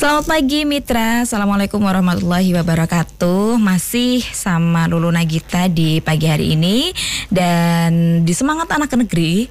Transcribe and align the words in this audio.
Selamat 0.00 0.32
pagi 0.32 0.64
Mitra, 0.64 1.28
Assalamualaikum 1.28 1.76
warahmatullahi 1.76 2.56
wabarakatuh 2.56 3.60
Masih 3.60 4.24
sama 4.32 4.88
Lulu 4.88 5.12
Nagita 5.12 5.68
di 5.68 6.00
pagi 6.00 6.24
hari 6.24 6.56
ini 6.56 6.88
Dan 7.28 8.24
di 8.24 8.32
Semangat 8.32 8.72
Anak 8.72 8.96
Negeri 8.96 9.44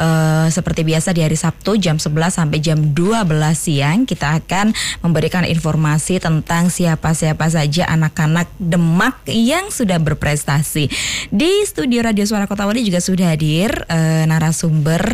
Uh, 0.00 0.48
seperti 0.48 0.86
biasa 0.86 1.12
di 1.12 1.20
hari 1.20 1.36
Sabtu 1.36 1.76
jam 1.76 2.00
11 2.00 2.32
sampai 2.32 2.62
jam 2.62 2.78
12 2.96 3.20
siang 3.52 4.08
kita 4.08 4.40
akan 4.40 4.72
memberikan 5.04 5.44
informasi 5.44 6.16
tentang 6.22 6.72
siapa-siapa 6.72 7.44
saja 7.52 7.84
anak-anak 7.84 8.48
Demak 8.56 9.28
yang 9.28 9.68
sudah 9.68 10.00
berprestasi. 10.00 10.88
Di 11.28 11.52
studio 11.68 12.00
Radio 12.00 12.24
Suara 12.24 12.48
Kota 12.48 12.64
Wali 12.64 12.80
juga 12.80 13.04
sudah 13.04 13.34
hadir 13.34 13.76
uh, 13.92 14.24
narasumber 14.24 15.04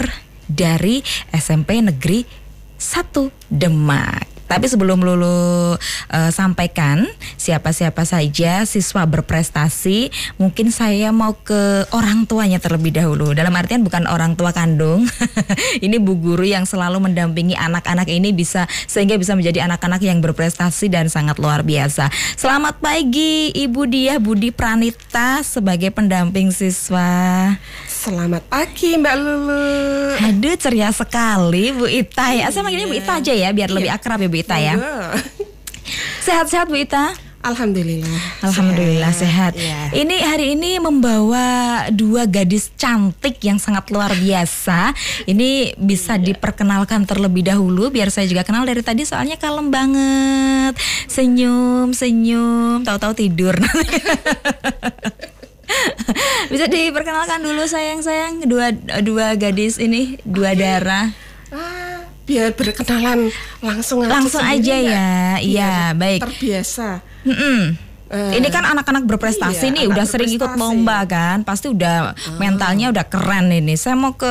dari 0.47 1.03
SMP 1.35 1.83
Negeri 1.83 2.23
1 2.79 3.51
Demak. 3.51 4.36
Tapi 4.47 4.71
sebelum 4.71 5.03
Lulu 5.03 5.27
uh, 5.27 6.31
sampaikan 6.31 7.07
siapa-siapa 7.35 8.07
saja 8.07 8.63
siswa 8.63 9.03
berprestasi, 9.05 10.11
mungkin 10.39 10.71
saya 10.71 11.11
mau 11.11 11.35
ke 11.35 11.87
orang 11.91 12.25
tuanya 12.31 12.63
terlebih 12.63 12.95
dahulu. 12.95 13.35
Dalam 13.35 13.53
artian 13.59 13.83
bukan 13.83 14.07
orang 14.07 14.39
tua 14.39 14.55
kandung. 14.55 15.07
ini 15.85 15.99
bu 15.99 16.15
guru 16.19 16.47
yang 16.47 16.65
selalu 16.65 17.03
mendampingi 17.11 17.59
anak-anak 17.59 18.07
ini 18.07 18.31
bisa 18.31 18.71
sehingga 18.87 19.19
bisa 19.19 19.35
menjadi 19.35 19.67
anak-anak 19.67 20.01
yang 20.03 20.23
berprestasi 20.23 20.89
dan 20.89 21.11
sangat 21.11 21.37
luar 21.43 21.67
biasa. 21.67 22.09
Selamat 22.39 22.79
pagi 22.79 23.51
Ibu 23.51 23.83
Dia 23.91 24.23
Budi 24.23 24.55
Pranita 24.55 25.43
sebagai 25.43 25.91
pendamping 25.91 26.55
siswa. 26.55 27.51
Selamat 28.07 28.47
pagi 28.47 28.95
Mbak 28.95 29.15
Lulu. 29.19 29.67
Aduh 30.31 30.55
ceria 30.55 30.95
sekali 30.95 31.75
Bu 31.75 31.91
Ita 31.91 32.39
ya. 32.39 32.47
Saya 32.55 32.63
manggilnya 32.63 32.87
Bu 32.87 32.95
Ita 32.95 33.19
aja 33.19 33.35
ya 33.35 33.51
biar 33.51 33.67
iya. 33.67 33.75
lebih 33.75 33.91
akrab 33.91 34.23
ya 34.23 34.31
Bu 34.31 34.39
Ita 34.39 34.57
ya. 34.63 34.79
Sehat-sehat 36.23 36.71
Bu 36.71 36.79
Ita? 36.79 37.11
Alhamdulillah. 37.43 38.47
Alhamdulillah 38.47 39.11
sehat. 39.11 39.59
sehat. 39.59 39.91
Ya. 39.91 40.07
Ini 40.07 40.23
hari 40.23 40.55
ini 40.55 40.79
membawa 40.79 41.83
dua 41.91 42.31
gadis 42.31 42.71
cantik 42.79 43.43
yang 43.43 43.59
sangat 43.59 43.91
luar 43.91 44.15
biasa. 44.15 44.95
Ini 45.27 45.75
bisa 45.75 46.15
ya. 46.15 46.31
diperkenalkan 46.31 47.11
terlebih 47.11 47.43
dahulu 47.43 47.91
biar 47.91 48.15
saya 48.15 48.31
juga 48.31 48.47
kenal 48.47 48.63
dari 48.63 48.87
tadi 48.87 49.03
soalnya 49.03 49.35
kalem 49.35 49.67
banget. 49.75 50.79
Senyum, 51.11 51.91
senyum, 51.91 52.87
tahu-tahu 52.87 53.19
tidur. 53.19 53.59
Bisa 56.53 56.67
diperkenalkan 56.71 57.41
dulu 57.43 57.63
sayang-sayang 57.67 58.47
dua 58.47 58.73
dua 59.03 59.35
gadis 59.35 59.77
ini, 59.81 60.19
dua 60.23 60.55
okay. 60.55 60.61
darah. 60.61 61.07
Ah, 61.51 62.07
biar 62.27 62.53
berkenalan 62.55 63.31
langsung 63.63 64.03
langsung 64.05 64.43
aja 64.43 64.77
ya. 64.77 65.39
Iya, 65.39 65.95
baik. 65.95 66.21
Terbiasa. 66.23 67.01
Mm 67.27 67.37
-mm. 67.37 67.61
Uh, 68.07 68.39
ini 68.39 68.47
kan 68.55 68.63
anak-anak 68.63 69.03
berprestasi 69.03 69.67
iya, 69.67 69.75
nih, 69.75 69.85
udah 69.91 70.07
sering 70.07 70.31
ikut 70.31 70.55
lomba 70.55 71.03
kan, 71.11 71.43
pasti 71.43 71.67
udah 71.67 72.15
uh. 72.15 72.39
mentalnya 72.39 72.95
udah 72.95 73.03
keren 73.03 73.51
ini. 73.51 73.75
Saya 73.75 73.99
mau 73.99 74.15
ke 74.15 74.31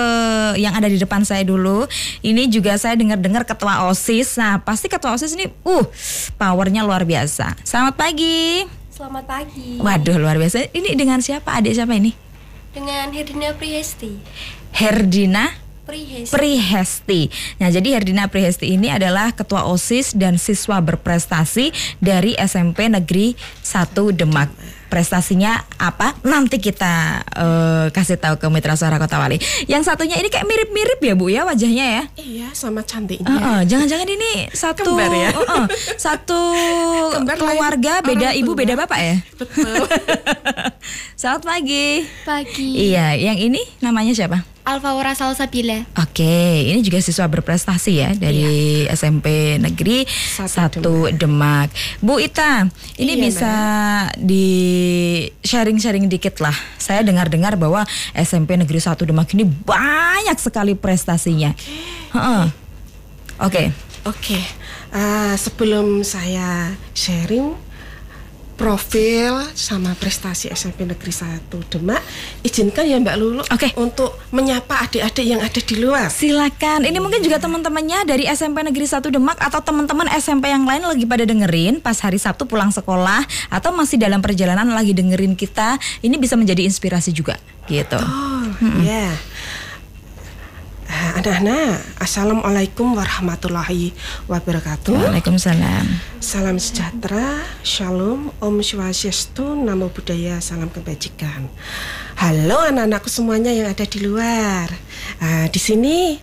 yang 0.56 0.72
ada 0.80 0.88
di 0.88 0.96
depan 0.96 1.28
saya 1.28 1.44
dulu. 1.44 1.84
Ini 2.24 2.48
juga 2.48 2.80
saya 2.80 2.96
dengar-dengar 2.96 3.44
ketua 3.44 3.92
osis. 3.92 4.40
Nah, 4.40 4.64
pasti 4.64 4.88
ketua 4.88 5.20
osis 5.20 5.36
ini, 5.36 5.52
uh, 5.68 5.84
powernya 6.40 6.88
luar 6.88 7.04
biasa. 7.04 7.52
Selamat 7.68 8.00
pagi. 8.00 8.64
Selamat 8.96 9.28
pagi. 9.28 9.76
Waduh 9.76 10.16
luar 10.16 10.40
biasa. 10.40 10.72
Ini 10.72 10.96
dengan 10.96 11.20
siapa? 11.20 11.60
Adik 11.60 11.76
siapa 11.76 12.00
ini? 12.00 12.16
Dengan 12.72 13.12
Herdina 13.12 13.52
Prihesti. 13.52 14.24
Herdina 14.72 15.52
Prihesti. 15.84 16.32
Prihesti. 16.32 17.22
Nah, 17.60 17.76
jadi 17.76 18.00
Herdina 18.00 18.32
Prihesti 18.32 18.72
ini 18.72 18.88
adalah 18.88 19.36
ketua 19.36 19.68
OSIS 19.68 20.16
dan 20.16 20.40
siswa 20.40 20.80
berprestasi 20.80 21.76
dari 22.00 22.40
SMP 22.40 22.88
Negeri 22.88 23.36
1 23.68 24.16
Demak 24.16 24.56
prestasinya 24.88 25.66
apa 25.82 26.16
nanti 26.24 26.62
kita 26.62 27.26
uh, 27.36 27.86
kasih 27.92 28.18
tahu 28.18 28.38
ke 28.40 28.48
Mitra 28.48 28.78
Suara 28.78 29.02
Kota 29.02 29.18
Wali. 29.20 29.38
Yang 29.66 29.92
satunya 29.92 30.18
ini 30.18 30.30
kayak 30.30 30.48
mirip-mirip 30.48 31.00
ya 31.02 31.14
Bu 31.14 31.28
ya 31.32 31.42
wajahnya 31.44 31.86
ya? 31.86 32.04
Iya 32.18 32.48
sama 32.54 32.82
cantiknya. 32.86 33.28
Uh, 33.28 33.36
uh, 33.36 33.60
jangan-jangan 33.66 34.08
ini 34.08 34.50
satu 34.54 34.96
Kembar 34.96 35.12
ya? 35.12 35.32
uh, 35.34 35.42
uh, 35.64 35.66
satu 35.98 36.42
Kembar 37.18 37.38
keluarga 37.38 37.94
lain. 38.02 38.08
beda 38.08 38.28
ibu 38.38 38.52
beda 38.54 38.74
bapak 38.78 39.00
ya? 39.00 39.16
Betul. 39.38 39.86
Selamat 41.20 41.44
pagi. 41.48 42.06
Pagi. 42.28 42.70
Iya, 42.92 43.16
yang 43.18 43.38
ini 43.40 43.62
namanya 43.82 44.14
siapa? 44.14 44.56
Alfaura 44.66 45.14
Salsabila. 45.14 45.86
Oke, 46.02 46.66
ini 46.66 46.82
juga 46.82 46.98
siswa 46.98 47.30
berprestasi 47.30 48.02
ya 48.02 48.10
dari 48.18 48.90
iya. 48.90 48.98
SMP 48.98 49.62
Negeri 49.62 50.10
Satu, 50.10 51.06
Demak. 51.14 51.70
Bu 52.02 52.18
Ita, 52.18 52.66
ini 52.98 53.14
iya, 53.14 53.22
bisa 53.22 53.56
di 54.18 54.50
sharing-sharing 55.44 56.08
dikit 56.08 56.40
lah. 56.40 56.56
Saya 56.80 57.02
dengar-dengar 57.02 57.58
bahwa 57.58 57.84
SMP 58.14 58.56
Negeri 58.56 58.80
Satu 58.80 59.04
Demak 59.04 59.32
ini 59.34 59.46
banyak 59.46 60.38
sekali 60.38 60.74
prestasinya. 60.78 61.52
Oke. 62.16 62.48
Oke. 63.42 63.64
Oke. 64.06 64.38
Uh, 64.94 65.34
sebelum 65.34 66.06
saya 66.06 66.78
sharing 66.94 67.58
profil 68.56 69.44
sama 69.52 69.92
prestasi 70.00 70.48
SMP 70.52 70.88
Negeri 70.88 71.12
1 71.12 71.52
Demak. 71.70 72.02
Izinkan 72.42 72.88
ya 72.88 72.98
Mbak 72.98 73.16
Lulu 73.20 73.44
okay. 73.52 73.76
untuk 73.76 74.16
menyapa 74.32 74.88
adik-adik 74.88 75.26
yang 75.28 75.44
ada 75.44 75.60
di 75.60 75.76
luar. 75.76 76.08
Silakan. 76.08 76.88
Ini 76.88 76.98
mungkin 77.04 77.20
juga 77.22 77.38
teman-temannya 77.38 78.08
dari 78.08 78.24
SMP 78.32 78.64
Negeri 78.64 78.88
1 78.88 79.04
Demak 79.12 79.38
atau 79.38 79.60
teman-teman 79.60 80.08
SMP 80.16 80.50
yang 80.50 80.64
lain 80.64 80.88
lagi 80.88 81.04
pada 81.04 81.28
dengerin 81.28 81.84
pas 81.84 82.00
hari 82.00 82.18
Sabtu 82.18 82.48
pulang 82.48 82.72
sekolah 82.72 83.28
atau 83.52 83.76
masih 83.76 84.00
dalam 84.00 84.24
perjalanan 84.24 84.72
lagi 84.72 84.96
dengerin 84.96 85.36
kita. 85.36 85.76
Ini 86.00 86.16
bisa 86.16 86.40
menjadi 86.40 86.64
inspirasi 86.64 87.12
juga 87.12 87.36
gitu. 87.68 88.00
Oh, 88.00 88.46
hmm. 88.64 88.82
ya. 88.86 89.12
Yeah. 89.12 89.14
Anak-anak, 91.26 92.06
Assalamualaikum 92.06 92.94
warahmatullahi 92.94 93.98
wabarakatuh. 94.30 94.94
Waalaikumsalam. 94.94 95.98
Salam 96.22 96.62
sejahtera, 96.62 97.42
Shalom, 97.66 98.30
Om 98.38 98.62
Swastiastu, 98.62 99.58
Namo 99.58 99.90
Buddhaya, 99.90 100.38
Salam 100.38 100.70
Kebajikan. 100.70 101.50
Halo 102.22 102.70
anak-anakku 102.70 103.10
semuanya 103.10 103.50
yang 103.50 103.66
ada 103.66 103.90
di 103.90 104.06
luar. 104.06 104.70
Uh, 105.18 105.50
di 105.50 105.58
sini 105.58 106.22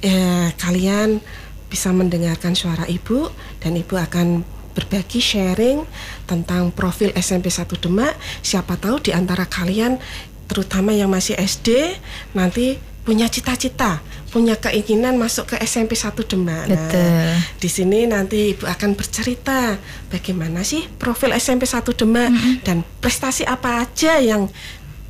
eh, 0.00 0.48
kalian 0.56 1.20
bisa 1.68 1.92
mendengarkan 1.92 2.56
suara 2.56 2.88
ibu 2.88 3.28
dan 3.60 3.76
ibu 3.76 4.00
akan 4.00 4.48
berbagi 4.72 5.20
sharing 5.20 5.84
tentang 6.24 6.72
profil 6.72 7.12
SMP 7.12 7.52
1 7.52 7.68
Demak. 7.68 8.16
Siapa 8.40 8.80
tahu 8.80 8.96
di 8.96 9.12
antara 9.12 9.44
kalian 9.44 10.00
terutama 10.48 10.96
yang 10.96 11.12
masih 11.12 11.36
SD 11.36 12.00
nanti 12.32 12.80
punya 13.02 13.26
cita-cita, 13.26 13.98
punya 14.32 14.56
keinginan 14.56 15.20
masuk 15.20 15.52
ke 15.52 15.56
SMP 15.60 15.92
1 15.92 16.16
Demak. 16.24 16.64
Nah, 16.72 17.36
di 17.60 17.68
sini 17.68 18.08
nanti 18.08 18.56
Ibu 18.56 18.64
akan 18.64 18.96
bercerita 18.96 19.76
bagaimana 20.08 20.64
sih 20.64 20.88
profil 20.96 21.36
SMP 21.36 21.68
1 21.68 21.84
Demak 21.92 22.32
mm 22.32 22.38
-hmm. 22.40 22.54
dan 22.64 22.80
prestasi 23.04 23.44
apa 23.44 23.84
aja 23.84 24.16
yang 24.18 24.48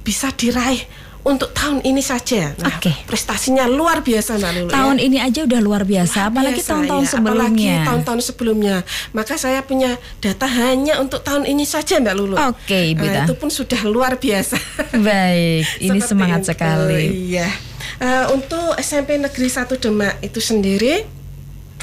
bisa 0.03 0.35
diraih 0.35 0.83
untuk 1.23 1.55
tahun 1.55 1.87
ini 1.87 2.03
saja. 2.03 2.51
Nah, 2.59 2.83
okay. 2.83 2.99
prestasinya 3.07 3.71
luar 3.71 4.03
biasa 4.03 4.43
Mbak 4.43 4.53
Lulu. 4.59 4.71
Tahun 4.75 4.97
ya. 4.99 5.03
ini 5.07 5.19
aja 5.23 5.41
udah 5.47 5.61
luar 5.63 5.83
biasa, 5.87 6.19
luar 6.19 6.31
apalagi 6.35 6.61
tahun-tahun 6.67 7.05
ya, 7.07 7.11
sebelumnya. 7.15 7.47
Apalagi 7.47 7.67
tahun-tahun 7.87 8.21
sebelumnya. 8.27 8.77
Maka 9.15 9.35
saya 9.39 9.61
punya 9.63 9.91
data 10.19 10.47
hanya 10.51 10.99
untuk 10.99 11.23
tahun 11.23 11.47
ini 11.47 11.63
saja 11.63 12.03
Mbak 12.03 12.15
Lulu. 12.19 12.37
Oke, 12.43 12.59
okay, 12.67 12.87
Nah, 12.99 13.23
itu 13.23 13.35
pun 13.39 13.55
sudah 13.55 13.87
luar 13.87 14.19
biasa. 14.19 14.59
Baik, 14.99 15.65
ini 15.87 15.99
semangat 16.03 16.43
itu. 16.43 16.49
sekali. 16.55 17.05
Iya. 17.31 17.72
Uh, 18.03 18.35
untuk 18.35 18.75
SMP 18.83 19.15
Negeri 19.15 19.47
1 19.47 19.79
Demak 19.79 20.19
itu 20.27 20.43
sendiri 20.43 21.07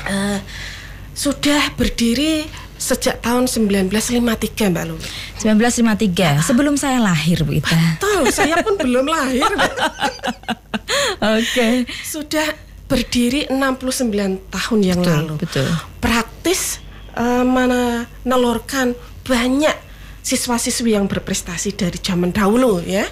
uh, 0.03 0.39
sudah 1.15 1.71
berdiri 1.79 2.43
sejak 2.79 3.19
tahun 3.23 3.47
1953 3.47 4.71
Mbak 4.71 4.83
Lulu. 4.87 5.03
1953, 5.39 6.39
ah. 6.39 6.39
sebelum 6.43 6.75
saya 6.79 6.99
lahir 6.99 7.43
Bu 7.43 7.59
Ita. 7.59 7.75
Betul, 7.99 8.31
saya 8.31 8.59
pun 8.63 8.79
belum 8.83 9.07
lahir. 9.07 9.47
Oke. 11.19 11.43
Okay. 11.43 11.75
Sudah 12.03 12.47
berdiri 12.87 13.51
69 13.51 14.11
tahun 14.49 14.79
yang 14.79 14.99
betul, 15.03 15.15
lalu. 15.15 15.33
Betul. 15.39 15.67
Praktis 15.99 16.79
uh, 17.19 17.43
mana 17.43 18.07
nelorkan 18.23 18.95
banyak 19.27 19.75
siswa-siswi 20.23 20.95
yang 20.95 21.05
berprestasi 21.05 21.75
dari 21.75 21.99
zaman 21.99 22.31
dahulu 22.31 22.79
ya. 22.79 23.03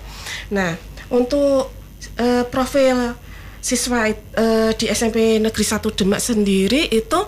Nah, 0.55 0.79
untuk 1.11 1.76
uh, 2.19 2.43
profil 2.49 3.15
siswa 3.61 4.07
uh, 4.11 4.71
di 4.77 4.85
SMP 4.89 5.41
Negeri 5.41 5.65
1 5.65 5.81
Demak 5.97 6.21
sendiri 6.21 6.87
itu 6.93 7.19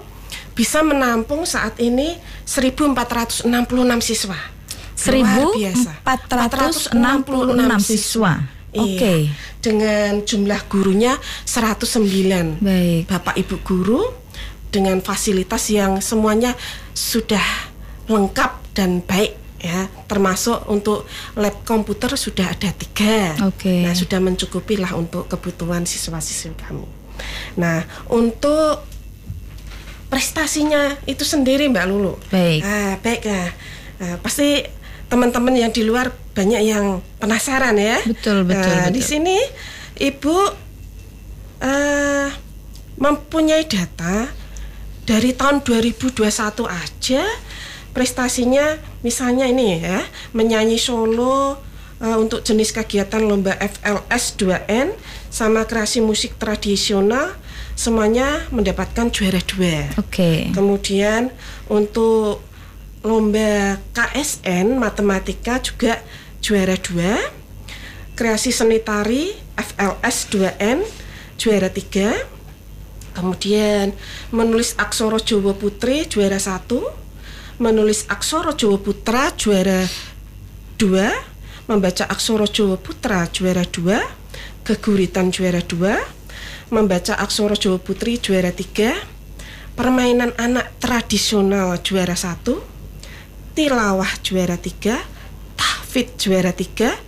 bisa 0.53 0.83
menampung 0.83 1.47
saat 1.47 1.79
ini 1.79 2.19
1466 2.43 3.47
siswa. 4.03 4.39
1466 4.99 6.91
siswa. 7.79 8.33
Iya. 8.69 8.83
Oke. 8.83 8.95
Okay. 8.99 9.19
Dengan 9.63 10.21
jumlah 10.27 10.61
gurunya 10.67 11.15
109. 11.47 12.59
Baik. 12.59 13.07
Bapak 13.07 13.35
Ibu 13.39 13.55
guru 13.63 14.03
dengan 14.69 15.01
fasilitas 15.01 15.71
yang 15.73 15.97
semuanya 16.03 16.53
sudah 16.93 17.41
lengkap 18.05 18.51
dan 18.77 19.01
baik 19.01 19.33
ya 19.59 19.91
termasuk 20.07 20.67
untuk 20.71 21.03
lab 21.35 21.51
komputer 21.67 22.15
sudah 22.15 22.55
ada 22.55 22.71
tiga 22.71 23.35
Oke. 23.43 23.83
nah 23.83 23.91
sudah 23.91 24.23
mencukupi 24.23 24.79
lah 24.79 24.95
untuk 24.95 25.27
kebutuhan 25.27 25.83
siswa-siswi 25.83 26.55
kami 26.55 26.87
nah 27.59 27.83
untuk 28.07 28.87
prestasinya 30.09 30.97
itu 31.05 31.21
sendiri 31.21 31.69
Mbak 31.69 31.85
Lulu 31.85 32.13
Baik. 32.33 32.61
Ah, 32.65 32.97
baik 32.97 33.21
ya. 33.29 33.45
Ah, 34.01 34.17
pasti 34.23 34.65
teman-teman 35.05 35.53
yang 35.53 35.69
di 35.69 35.85
luar 35.85 36.09
banyak 36.33 36.61
yang 36.65 37.01
penasaran 37.21 37.77
ya. 37.77 38.01
Betul, 38.05 38.41
betul, 38.45 38.73
Ah, 38.73 38.89
betul. 38.89 38.95
Di 38.97 39.01
sini 39.05 39.37
Ibu 39.99 40.37
eh 41.59 42.29
mempunyai 42.99 43.67
data 43.67 44.27
dari 45.03 45.31
tahun 45.35 45.61
2021 45.63 46.19
aja 46.67 47.23
prestasinya 47.91 48.77
misalnya 49.01 49.49
ini 49.49 49.81
ya 49.81 50.03
menyanyi 50.35 50.77
solo 50.77 51.59
eh, 51.99 52.17
untuk 52.17 52.41
jenis 52.45 52.71
kegiatan 52.71 53.21
lomba 53.23 53.57
FLS 53.57 54.37
2N 54.39 54.93
sama 55.29 55.65
kreasi 55.65 56.01
musik 56.01 56.37
tradisional 56.41 57.37
semuanya 57.79 58.43
mendapatkan 58.51 59.07
juara 59.07 59.39
dua. 59.39 59.87
Oke. 59.95 60.51
Kemudian 60.51 61.31
untuk 61.71 62.43
lomba 63.07 63.79
KSN 63.95 64.75
matematika 64.75 65.63
juga 65.63 66.03
juara 66.43 66.75
dua. 66.75 67.15
Kreasi 68.19 68.51
seni 68.51 68.83
tari 68.83 69.31
FLS 69.55 70.27
2N 70.27 70.83
juara 71.39 71.71
tiga. 71.71 72.11
Kemudian 73.15 73.95
menulis 74.35 74.75
aksara 74.75 75.23
Jawa 75.23 75.55
Putri 75.55 76.03
juara 76.03 76.35
satu. 76.35 76.83
Menulis 77.59 78.07
aksara 78.07 78.55
Jawa 78.55 78.77
Putra 78.79 79.31
juara 79.35 79.83
dua. 80.79 81.11
Membaca 81.67 82.07
aksara 82.07 82.47
Jawa 82.47 82.77
Putra 82.79 83.27
juara 83.27 83.67
dua. 83.67 83.99
Keguritan 84.63 85.31
juara 85.31 85.59
dua. 85.59 85.99
Membaca 86.71 87.19
aksara 87.19 87.55
Jawa 87.59 87.77
Putri 87.77 88.15
juara 88.17 88.51
tiga 88.55 88.95
permainan 89.79 90.35
anak 90.35 90.75
tradisional 90.83 91.79
juara 91.79 92.11
satu, 92.11 92.59
tilawah 93.55 94.11
juara 94.19 94.59
tiga, 94.59 94.99
tahfid 95.55 96.19
juara 96.19 96.51
tiga, 96.51 96.99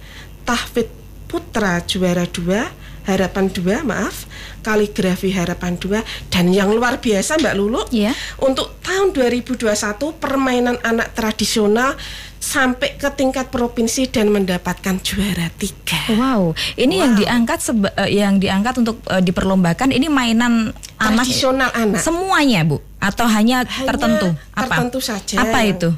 tahfid 0.47 0.87
putra 1.27 1.83
juara 1.83 2.23
dua, 2.31 2.71
harapan 3.03 3.51
dua 3.51 3.83
maaf, 3.83 4.23
kaligrafi 4.61 5.29
harapan 5.29 5.75
dua, 5.75 5.99
dan 6.27 6.49
yang 6.49 6.69
luar 6.69 6.97
biasa 6.97 7.35
Mbak 7.35 7.55
Lulu, 7.55 7.81
Iya. 7.89 8.13
untuk 8.39 8.79
tahun 8.79 9.11
2021 9.11 9.67
permainan 10.13 10.77
anak 10.79 11.11
tradisional 11.11 11.97
sampai 12.37 12.95
ke 12.95 13.05
tingkat 13.11 13.49
provinsi 13.49 14.07
dan 14.07 14.29
mendapatkan 14.29 14.97
juara 14.99 15.53
tiga. 15.53 16.09
Wow, 16.11 16.53
ini 16.75 16.97
yang 16.97 17.13
diangkat 17.13 17.59
seba- 17.59 17.93
eh, 17.99 18.15
yang 18.15 18.37
diangkat 18.37 18.77
untuk 18.77 18.97
eh, 19.05 19.19
diperlombakan 19.19 19.89
ini 19.89 20.07
mainan 20.07 20.73
anak 20.97 21.21
Tradisional 21.23 21.69
anak. 21.71 22.01
semuanya 22.01 22.61
bu 22.63 22.81
atau 22.97 23.25
hanya, 23.25 23.61
Hanya 23.63 23.85
tertentu? 23.85 24.27
Apa? 24.51 24.61
tertentu 24.63 24.99
saja. 24.99 25.37
Apa 25.37 25.59
itu? 25.63 25.89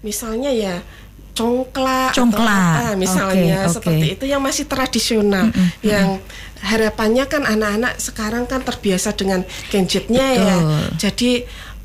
Misalnya 0.00 0.48
ya 0.48 0.84
congklak, 1.32 2.12
atau 2.12 2.24
Congklak. 2.24 2.48
apa, 2.48 2.86
misalnya 2.94 3.56
Oke, 3.60 3.66
oke. 3.66 3.74
seperti 3.76 4.06
itu 4.10 4.24
yang 4.24 4.40
masih 4.40 4.64
tradisional. 4.64 5.52
Yang 5.82 6.24
harapannya 6.66 7.24
kan 7.30 7.46
anak-anak 7.46 8.02
sekarang 8.02 8.50
kan 8.50 8.66
terbiasa 8.66 9.14
dengan 9.14 9.46
gadgetnya 9.70 10.26
ya. 10.34 10.56
Betul. 10.58 10.82
Jadi 10.98 11.30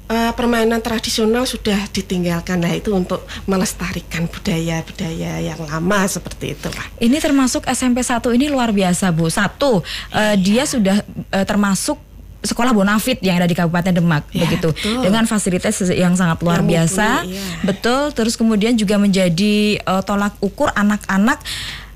eh, 0.10 0.32
permainan 0.34 0.82
tradisional 0.82 1.46
sudah 1.46 1.78
ditinggalkan. 1.94 2.58
Nah 2.60 2.74
itu 2.74 2.90
untuk 2.92 3.22
melestarikan 3.46 4.26
budaya-budaya 4.26 5.38
yang 5.40 5.62
lama 5.62 6.00
seperti 6.10 6.58
itu 6.58 6.68
Pak. 6.68 6.98
Ini 6.98 7.18
termasuk 7.22 7.70
SMP 7.70 8.02
1 8.02 8.26
ini 8.34 8.50
luar 8.50 8.74
biasa 8.74 9.14
Bu. 9.14 9.30
Satu, 9.30 9.86
eh, 10.12 10.36
dia 10.42 10.66
sudah 10.66 11.00
eh, 11.30 11.46
termasuk 11.46 12.02
sekolah 12.42 12.74
bonafit 12.74 13.22
yang 13.22 13.38
ada 13.38 13.46
di 13.46 13.54
Kabupaten 13.54 13.94
Demak 13.94 14.26
Ya, 14.34 14.50
begitu 14.50 14.74
betul. 14.74 15.06
dengan 15.06 15.30
fasilitas 15.30 15.78
yang 15.94 16.18
sangat 16.18 16.42
luar 16.42 16.66
Yang 16.66 16.70
biasa 16.74 17.08
mumpuni, 17.22 17.38
iya. 17.38 17.46
betul 17.62 18.02
terus 18.18 18.34
kemudian 18.34 18.74
juga 18.74 18.98
menjadi 18.98 19.78
eh, 19.78 20.04
tolak 20.04 20.34
ukur 20.42 20.74
anak-anak 20.74 21.38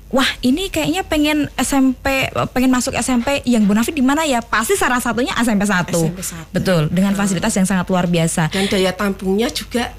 wah 0.08 0.30
ini 0.40 0.68
kayaknya 0.68 1.02
pengen 1.02 1.50
SMP 1.56 2.26
pengen 2.50 2.70
masuk 2.70 2.94
SMP 2.94 3.42
yang 3.42 3.64
bonafit 3.64 3.90
di 3.90 4.00
mana 4.00 4.22
ya 4.22 4.38
pasti 4.38 4.74
salah 4.74 4.98
satunya 4.98 5.34
SMP 5.34 5.62
1 5.62 5.86
SMP 5.88 6.22
satu. 6.22 6.52
betul 6.52 6.82
dengan 6.88 7.12
fasilitas 7.12 7.50
yang 7.52 7.66
sangat 7.66 7.86
luar 7.86 8.06
biasa 8.06 8.48
Dan 8.48 8.66
daya 8.66 8.90
tampungnya 8.90 9.48
juga 9.48 9.90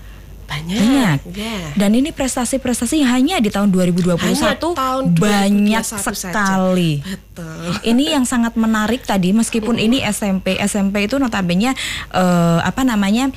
banyak. 0.47 0.79
banyak. 0.79 1.19
Ya. 1.35 1.75
Dan 1.75 1.91
ini 1.91 2.15
prestasi-prestasi 2.15 3.03
hanya 3.03 3.35
di 3.37 3.51
tahun 3.51 3.67
2021 3.67 4.15
Hanya 4.15 4.55
tahun 4.55 5.03
banyak 5.11 5.83
2021 5.83 5.91
saja. 5.91 6.11
sekali. 6.15 7.03
Betul. 7.03 7.67
Ini 7.83 8.03
yang 8.15 8.23
sangat 8.23 8.55
menarik 8.55 9.03
tadi 9.03 9.35
meskipun 9.35 9.75
ini 9.75 9.99
SMP, 10.01 10.55
SMP 10.57 11.03
itu 11.03 11.19
notabene 11.19 11.75
eh, 12.09 12.59
apa 12.63 12.87
namanya? 12.87 13.27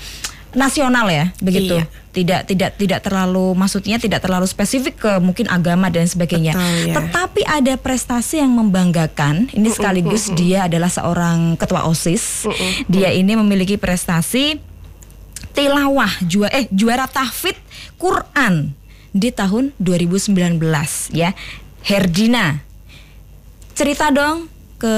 Nasional 0.55 1.07
ya, 1.11 1.31
begitu. 1.39 1.79
Iya. 1.79 1.87
Tidak 2.11 2.41
tidak 2.51 2.71
tidak 2.75 3.01
terlalu 3.07 3.55
maksudnya 3.55 3.95
tidak 4.03 4.19
terlalu 4.27 4.43
spesifik 4.51 4.99
ke 4.99 5.13
mungkin 5.23 5.47
agama 5.47 5.87
dan 5.95 6.11
sebagainya. 6.11 6.59
Betul, 6.59 6.91
ya. 6.91 6.95
Tetapi 6.99 7.43
ada 7.47 7.75
prestasi 7.79 8.43
yang 8.43 8.51
membanggakan. 8.59 9.47
Ini 9.55 9.69
sekaligus 9.71 10.35
dia 10.35 10.67
adalah 10.67 10.91
seorang 10.91 11.55
ketua 11.55 11.87
OSIS. 11.87 12.51
Dia 12.91 13.15
ini 13.15 13.39
memiliki 13.39 13.79
prestasi 13.79 14.59
tilawah 15.55 16.11
juara 16.27 16.51
eh 16.55 16.67
juara 16.71 17.07
tahfidz 17.07 17.63
Quran 17.95 18.75
di 19.15 19.31
tahun 19.31 19.71
2019 19.79 20.35
ya. 21.15 21.31
Herdina. 21.87 22.59
Cerita 23.79 24.11
dong 24.11 24.51
ke 24.77 24.97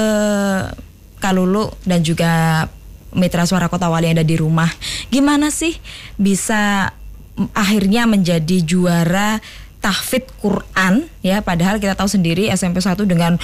Kalulu 1.23 1.71
dan 1.87 2.03
juga 2.03 2.65
mitra 3.13 3.45
suara 3.45 3.69
Kota 3.69 3.89
Wali 3.89 4.09
yang 4.09 4.17
ada 4.19 4.25
di 4.25 4.37
rumah. 4.37 4.69
Gimana 5.09 5.49
sih 5.49 5.77
bisa 6.17 6.93
mm, 7.37 7.53
akhirnya 7.53 8.05
menjadi 8.05 8.61
juara 8.61 9.39
tahfidz 9.79 10.33
Quran 10.41 11.05
ya? 11.21 11.41
Padahal 11.41 11.77
kita 11.77 11.93
tahu 11.93 12.09
sendiri 12.09 12.49
SMP 12.49 12.81
1 12.81 12.97
dengan 13.05 13.37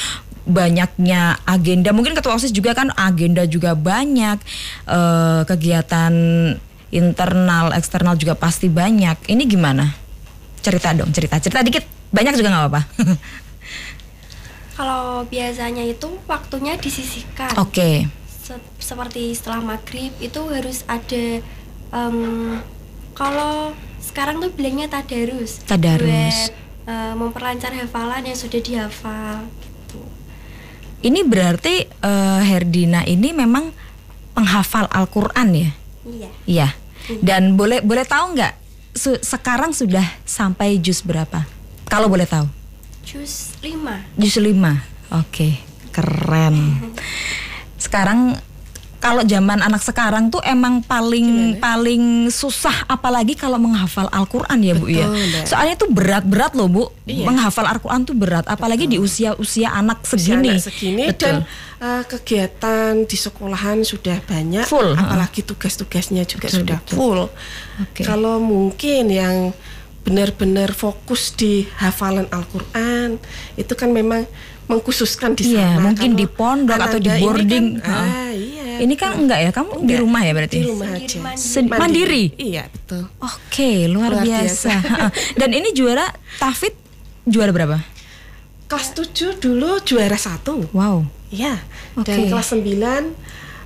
banyaknya 0.50 1.38
agenda. 1.46 1.94
Mungkin 1.94 2.18
ketua 2.18 2.34
OSIS 2.34 2.50
juga 2.50 2.74
kan 2.74 2.90
agenda 2.98 3.46
juga 3.46 3.78
banyak 3.78 4.42
eh, 4.90 5.42
kegiatan 5.46 6.14
internal 6.90 7.70
eksternal 7.78 8.18
juga 8.18 8.34
pasti 8.34 8.66
banyak. 8.66 9.30
Ini 9.30 9.44
gimana? 9.46 9.94
Cerita 10.60 10.90
dong 10.98 11.14
cerita. 11.14 11.38
Cerita 11.38 11.62
dikit. 11.62 11.86
Banyak 12.10 12.34
juga 12.34 12.50
nggak 12.50 12.64
apa-apa. 12.66 12.82
Kalau 14.80 15.28
biasanya 15.28 15.84
itu 15.84 16.08
waktunya 16.26 16.80
disisihkan. 16.80 17.52
oke. 17.60 18.08
Se- 18.08 18.19
seperti 18.78 19.32
setelah 19.32 19.62
maghrib 19.62 20.14
itu 20.18 20.42
harus 20.48 20.82
ada 20.86 21.42
em, 21.90 22.18
kalau 23.14 23.74
sekarang 24.00 24.40
tuh 24.40 24.50
bilangnya 24.50 24.88
tadarus. 24.88 25.62
Tadarus. 25.64 26.08
Buat 26.08 26.54
eh, 26.86 27.14
memperlancar 27.14 27.72
hafalan 27.74 28.26
yang 28.26 28.36
sudah 28.36 28.58
dihafal 28.58 29.46
gitu. 29.60 30.02
ini 31.02 31.22
berarti 31.22 31.86
eh, 31.86 32.42
Herdina 32.44 33.04
ini 33.04 33.30
memang 33.32 33.70
penghafal 34.32 34.88
Al-Qur'an 34.90 35.52
ya 35.52 35.72
Iya. 36.02 36.30
Iya. 36.46 36.70
Dan 37.22 37.54
boleh 37.54 37.82
boleh 37.82 38.02
tahu 38.02 38.34
nggak 38.34 38.54
su- 38.94 39.20
sekarang 39.20 39.72
sudah 39.72 40.06
sampai 40.24 40.78
jus 40.78 41.02
berapa? 41.02 41.46
Kalau 41.86 42.06
boleh 42.06 42.26
tahu. 42.26 42.46
Jus 43.02 43.54
5. 43.62 44.18
Jus 44.18 44.38
5. 44.38 44.54
Oke, 45.12 45.58
keren. 45.90 46.56
Sekarang 47.90 48.38
kalau 49.00 49.24
zaman 49.24 49.64
anak 49.64 49.80
sekarang 49.80 50.28
tuh 50.28 50.44
emang 50.44 50.84
paling 50.84 51.56
paling 51.64 52.28
susah 52.28 52.84
apalagi 52.84 53.32
kalau 53.32 53.56
menghafal 53.56 54.12
Al-Qur'an 54.12 54.60
ya, 54.60 54.76
Bu 54.76 54.92
ya. 54.92 55.08
Betul, 55.08 55.24
Mbak. 55.24 55.44
Soalnya 55.48 55.76
tuh 55.80 55.90
berat-berat 55.90 56.52
loh, 56.54 56.68
Bu. 56.68 56.84
Iya. 57.08 57.24
Menghafal 57.32 57.64
Al-Qur'an 57.64 58.04
tuh 58.04 58.12
berat 58.12 58.44
apalagi 58.52 58.92
di 58.92 59.00
usia-usia 59.00 59.72
anak 59.72 60.04
Usia 60.04 60.36
segini. 60.36 60.52
anak 60.52 60.68
segini 60.68 61.04
Betul. 61.16 61.24
dan 61.24 61.36
uh, 61.80 62.04
kegiatan 62.04 62.92
di 63.08 63.18
sekolahan 63.18 63.88
sudah 63.88 64.20
banyak, 64.28 64.68
Full, 64.68 64.92
apalagi 65.00 65.48
tugas-tugasnya 65.48 66.28
juga 66.28 66.52
Betul, 66.52 66.60
sudah 66.60 66.78
betul. 66.84 66.96
full. 67.00 67.22
Oke. 67.80 68.04
Kalau 68.04 68.44
mungkin 68.44 69.08
yang 69.08 69.56
benar-benar 70.04 70.76
fokus 70.76 71.32
di 71.40 71.64
hafalan 71.80 72.28
Al-Qur'an 72.36 73.16
itu 73.56 73.74
kan 73.80 73.96
memang 73.96 74.28
mengkhususkan 74.70 75.34
di 75.34 75.58
Iya, 75.58 75.76
sana. 75.76 75.82
mungkin 75.82 76.14
Kalau 76.14 76.20
di 76.22 76.26
pondok 76.30 76.78
atau 76.78 77.00
di 77.02 77.10
Ananda 77.10 77.18
ini 77.18 77.26
boarding. 77.26 77.66
kan, 77.76 77.90
Heeh. 77.90 78.06
ah, 78.06 78.32
iya. 78.32 78.66
Ini 78.80 78.94
kan 78.96 79.12
enggak 79.18 79.40
ya, 79.42 79.52
kamu 79.52 79.72
di 79.74 79.82
Enggak, 79.84 80.00
rumah 80.00 80.22
ya 80.22 80.32
berarti? 80.32 80.58
Di 80.58 80.68
rumah 80.70 80.90
aja. 80.94 81.18
mandiri. 81.20 81.76
Mandiri? 81.76 82.24
Iya, 82.38 82.64
betul. 82.70 83.04
Oke, 83.20 83.72
luar, 83.90 84.12
Luar 84.14 84.24
biasa. 84.24 84.72
biasa. 84.72 84.72
Dan 85.42 85.50
ini 85.52 85.70
juara 85.74 86.06
Tafid 86.38 86.78
juara 87.26 87.52
berapa? 87.52 87.78
Kelas 88.70 88.94
7 88.94 89.42
dulu 89.42 89.82
juara 89.82 90.16
satu. 90.16 90.70
Wow. 90.72 91.02
Iya. 91.28 91.58
Oke. 91.98 92.06
Dan 92.06 92.30
kelas 92.30 92.54
9 92.54 93.10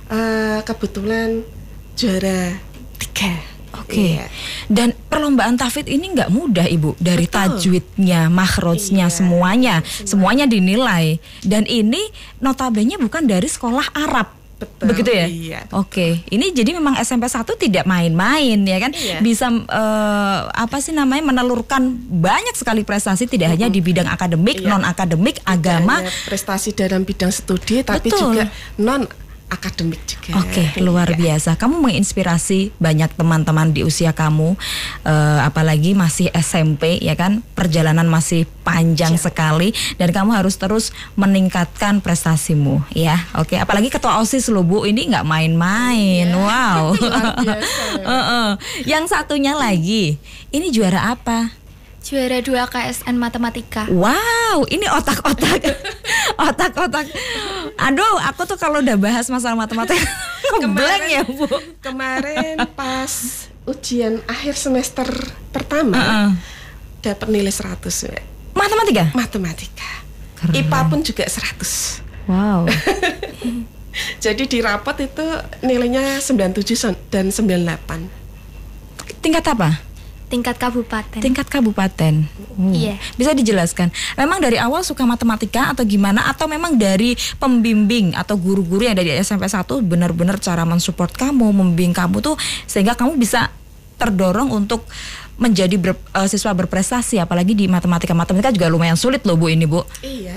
eh, 0.08 0.58
kebetulan 0.64 1.44
juara 1.94 2.56
tiga. 2.96 3.53
Oke. 3.84 4.16
Iya. 4.16 4.26
Dan 4.66 4.96
perlombaan 5.06 5.54
tahfidz 5.54 5.86
ini 5.86 6.10
nggak 6.10 6.28
mudah 6.28 6.64
ibu 6.66 6.96
dari 6.96 7.28
Betul. 7.28 7.60
tajwidnya, 7.60 8.26
makhrajnya, 8.26 9.06
Iya, 9.06 9.12
semuanya, 9.12 9.74
semuanya 9.84 10.48
dinilai. 10.48 11.20
Dan 11.40 11.64
ini 11.64 12.00
notabene 12.38 12.96
bukan 12.96 13.24
dari 13.24 13.46
sekolah 13.46 13.92
Arab. 13.94 14.32
Betul, 14.54 14.86
Begitu 14.86 15.10
ya? 15.10 15.26
iya, 15.26 15.60
betul. 15.66 15.76
Oke, 15.76 16.08
ini 16.30 16.54
jadi 16.54 16.70
memang 16.72 16.94
SMP 16.96 17.26
1 17.26 17.42
tidak 17.58 17.84
main-main 17.84 18.54
ya 18.56 18.78
kan? 18.78 18.94
Iya. 18.94 19.18
Bisa 19.18 19.50
eh, 19.50 20.40
apa 20.46 20.78
sih 20.78 20.94
namanya 20.94 21.26
menelurkan 21.26 21.90
banyak 22.08 22.54
sekali 22.54 22.86
prestasi 22.86 23.26
tidak 23.26 23.50
hanya 23.50 23.66
di 23.66 23.82
bidang 23.82 24.06
akademik, 24.06 24.62
Iya. 24.62 24.70
non 24.70 24.86
akademik, 24.86 25.42
Tidak 25.42 25.50
agama. 25.50 26.00
prestasi 26.24 26.70
dalam 26.70 27.02
bidang 27.02 27.34
studi, 27.34 27.82
tapi 27.82 28.08
Betul. 28.08 28.30
juga 28.30 28.44
non 28.78 29.04
akademik 29.48 30.00
juga. 30.08 30.40
Oke, 30.40 30.76
luar 30.82 31.14
Iya. 31.14 31.18
biasa. 31.36 31.50
Kamu 31.54 31.78
menginspirasi 31.78 32.74
banyak 32.76 33.12
teman-teman 33.14 33.70
di 33.70 33.86
usia 33.86 34.10
kamu, 34.10 34.56
eh, 35.04 35.40
apalagi 35.44 35.94
masih 35.94 36.28
SMP, 36.34 36.98
ya 36.98 37.14
kan? 37.14 37.44
Perjalanan 37.54 38.08
masih 38.08 38.48
panjang 38.64 39.14
sekali, 39.14 39.70
dan 40.00 40.10
kamu 40.10 40.34
harus 40.34 40.56
terus 40.56 40.90
meningkatkan 41.14 42.00
prestasimu, 42.00 42.82
ya. 42.90 43.20
Oke, 43.38 43.60
apalagi 43.60 43.92
ketua 43.92 44.18
osis 44.18 44.48
lo 44.50 44.64
bu, 44.64 44.88
ini 44.88 45.08
nggak 45.12 45.26
main-main. 45.26 46.28
Wow. 46.34 46.96
Luar 46.98 47.26
biasa. 47.38 47.82
Heeh. 48.10 48.48
Yang 48.88 49.04
satunya 49.12 49.54
lagi, 49.54 50.18
ini 50.50 50.72
juara 50.72 51.14
apa? 51.14 51.63
Juara 52.04 52.36
2 52.36 52.52
KSN 52.68 53.16
Matematika. 53.16 53.88
Wow, 53.88 54.68
ini 54.68 54.84
otak-otak, 54.84 55.56
otak-otak. 56.52 57.08
Aduh, 57.80 58.20
aku 58.28 58.44
tuh 58.44 58.60
kalau 58.60 58.84
udah 58.84 59.00
bahas 59.00 59.24
masalah 59.32 59.56
matematika, 59.56 60.04
blank 60.76 61.04
ya 61.08 61.24
bu. 61.24 61.48
Kemarin 61.80 62.60
pas 62.78 63.08
ujian 63.64 64.20
akhir 64.28 64.52
semester 64.52 65.08
pertama 65.48 65.96
Heeh. 65.96 66.28
dapat 67.00 67.28
nilai 67.32 67.48
100 67.48 67.72
ya. 68.12 68.20
Matematika? 68.52 69.08
matematika. 69.16 69.90
Keren. 70.36 70.60
IPA 70.60 70.80
pun 70.92 71.00
juga 71.00 71.24
100. 71.24 72.28
Wow. 72.28 72.68
Jadi 74.20 74.44
di 74.44 74.58
rapot 74.60 74.96
itu 75.00 75.24
nilainya 75.64 76.20
97 76.20 76.76
son- 76.76 77.00
dan 77.08 77.32
98. 77.32 78.12
Tingkat 79.24 79.44
apa? 79.48 79.80
Tingkat 80.34 80.58
kabupaten. 80.58 81.20
Tingkat 81.22 81.46
kabupaten. 81.46 82.26
Hmm. 82.26 82.74
Iya. 82.74 82.98
Bisa 83.14 83.30
dijelaskan. 83.30 83.94
Memang 84.18 84.42
dari 84.42 84.58
awal 84.58 84.82
suka 84.82 85.06
matematika 85.06 85.70
atau 85.70 85.86
gimana? 85.86 86.26
Atau 86.26 86.50
memang 86.50 86.74
dari 86.74 87.14
pembimbing 87.38 88.18
atau 88.18 88.34
guru-guru 88.34 88.82
yang 88.82 88.98
dari 88.98 89.14
SMP 89.14 89.46
1 89.46 89.62
benar-benar 89.80 90.42
cara 90.42 90.66
mensupport 90.66 91.14
kamu, 91.14 91.54
membimbing 91.54 91.94
kamu 91.94 92.18
tuh 92.18 92.34
sehingga 92.66 92.98
kamu 92.98 93.14
bisa 93.14 93.54
terdorong 93.94 94.50
untuk 94.50 94.82
menjadi 95.38 95.78
ber- 95.78 96.02
eh, 96.12 96.26
siswa 96.26 96.50
berprestasi 96.50 97.22
apalagi 97.22 97.54
di 97.54 97.70
matematika 97.70 98.10
matematika 98.10 98.50
juga 98.50 98.66
lumayan 98.66 98.98
sulit 98.98 99.22
loh 99.22 99.38
bu 99.38 99.50
ini 99.50 99.66
bu 99.66 99.82
Iya. 100.02 100.34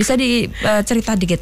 bisa 0.00 0.16
dicerita 0.16 1.12
dikit 1.12 1.40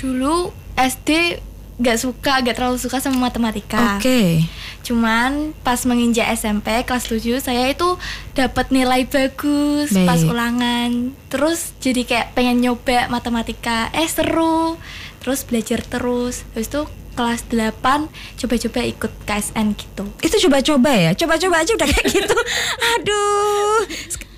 Dulu 0.00 0.48
SD 0.76 1.36
gak 1.80 1.96
suka, 1.96 2.44
gak 2.44 2.54
terlalu 2.54 2.76
suka 2.76 3.00
sama 3.00 3.32
matematika. 3.32 3.96
oke 3.96 4.44
Cuman 4.80 5.52
pas 5.60 5.80
menginjak 5.84 6.32
SMP 6.34 6.82
kelas 6.88 7.08
7 7.08 7.40
saya 7.40 7.68
itu 7.68 8.00
dapat 8.32 8.72
nilai 8.72 9.04
bagus 9.06 9.92
Baik. 9.92 10.08
pas 10.08 10.20
ulangan. 10.24 11.12
Terus 11.28 11.76
jadi 11.78 12.02
kayak 12.08 12.26
pengen 12.32 12.64
nyoba 12.64 13.06
matematika. 13.12 13.92
Eh 13.92 14.08
seru. 14.08 14.80
Terus 15.20 15.44
belajar 15.44 15.84
terus. 15.84 16.48
Habis 16.56 16.72
itu 16.72 16.82
kelas 17.10 17.44
8 17.52 18.08
coba-coba 18.40 18.80
ikut 18.86 19.12
KSN 19.26 19.76
gitu. 19.76 20.08
itu 20.24 20.36
coba-coba 20.46 20.90
ya 20.94 21.10
coba-coba 21.12 21.60
aja 21.60 21.74
udah 21.74 21.88
kayak 21.90 22.06
gitu 22.06 22.36
aduh 22.96 23.82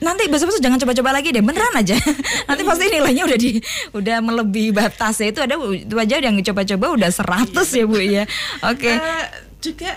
nanti 0.03 0.27
besok-besok 0.27 0.61
jangan 0.61 0.83
coba-coba 0.83 1.11
lagi 1.15 1.31
deh 1.31 1.41
beneran 1.41 1.73
aja 1.73 1.95
nanti 2.51 2.63
pasti 2.63 2.91
nilainya 2.91 3.23
udah 3.25 3.39
di 3.39 3.51
udah 3.95 4.17
melebihi 4.19 4.71
batasnya 4.75 5.31
itu 5.31 5.41
ada 5.41 5.55
itu 5.73 5.95
aja 5.95 6.19
yang 6.19 6.35
coba-coba 6.37 6.87
udah 6.99 7.11
100 7.11 7.55
ya 7.55 7.85
bu 7.87 7.99
ya 7.99 8.25
oke 8.67 8.91
Eh, 8.91 9.25
juga 9.63 9.95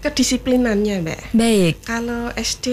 kedisiplinannya, 0.00 1.00
Mbak. 1.00 1.20
baik 1.32 1.74
Kalau 1.84 2.32
SD 2.32 2.66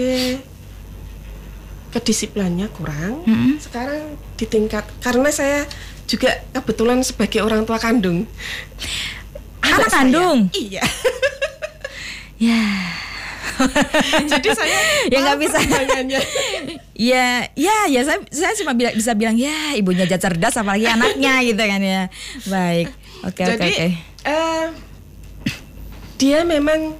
kedisiplinannya 1.92 2.72
kurang. 2.72 3.20
Mm-mm. 3.28 3.60
Sekarang 3.60 4.16
di 4.36 4.48
tingkat 4.48 4.88
karena 5.04 5.28
saya 5.28 5.68
juga 6.08 6.40
kebetulan 6.52 7.04
sebagai 7.04 7.44
orang 7.44 7.68
tua 7.68 7.76
kandung. 7.76 8.24
Anak 9.60 9.92
kandung? 9.92 10.48
Iya. 10.56 10.80
ya 12.40 12.64
Jadi 14.32 14.48
saya 14.50 14.78
Ya, 15.06 15.18
nggak 15.20 15.38
bisa. 15.38 15.58
ya 17.10 17.26
ya 17.52 17.76
ya 17.86 18.00
saya 18.02 18.22
saya 18.28 18.52
cuma 18.54 18.72
bila- 18.72 18.92
bisa 18.92 19.12
bilang 19.12 19.34
ya 19.34 19.74
ibunya 19.74 20.04
aja 20.04 20.16
cerdas 20.16 20.54
apalagi 20.54 20.86
anaknya 20.86 21.40
gitu 21.48 21.60
kan 21.60 21.80
ya. 21.80 22.02
Baik. 22.44 22.88
Oke 23.22 23.42
oke 23.42 23.50
Jadi 23.56 23.70
oke. 23.70 23.86
eh, 24.24 24.66
dia 26.16 26.42
memang 26.42 26.94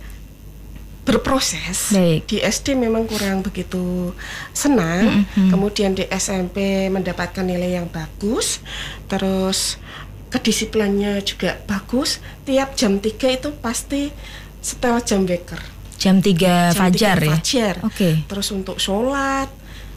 berproses. 1.02 1.90
Baik. 1.90 2.26
di 2.26 2.38
SD 2.38 2.75
memang 2.76 3.04
kurang 3.04 3.42
begitu 3.42 4.14
senang. 4.52 5.26
Kemudian 5.34 5.92
di 5.92 6.06
SMP 6.08 6.62
mendapatkan 6.88 7.42
nilai 7.42 7.75
yang 7.75 7.87
bagus. 7.87 8.62
Terus 9.06 9.82
kedisiplinannya 10.30 11.18
juga 11.22 11.58
bagus. 11.64 12.22
Tiap 12.42 12.75
jam 12.75 12.96
3 12.96 13.11
itu 13.32 13.50
pasti 13.58 14.14
setelah 14.58 15.02
jam 15.02 15.26
weker 15.26 15.58
jam 16.02 16.18
3 16.18 16.35
jam 16.35 16.75
fajar 16.75 17.16
3 17.18 17.23
ya? 17.23 17.30
fajar. 17.38 17.75
oke. 17.87 18.11
Terus 18.26 18.49
untuk 18.50 18.82
sholat 18.82 19.47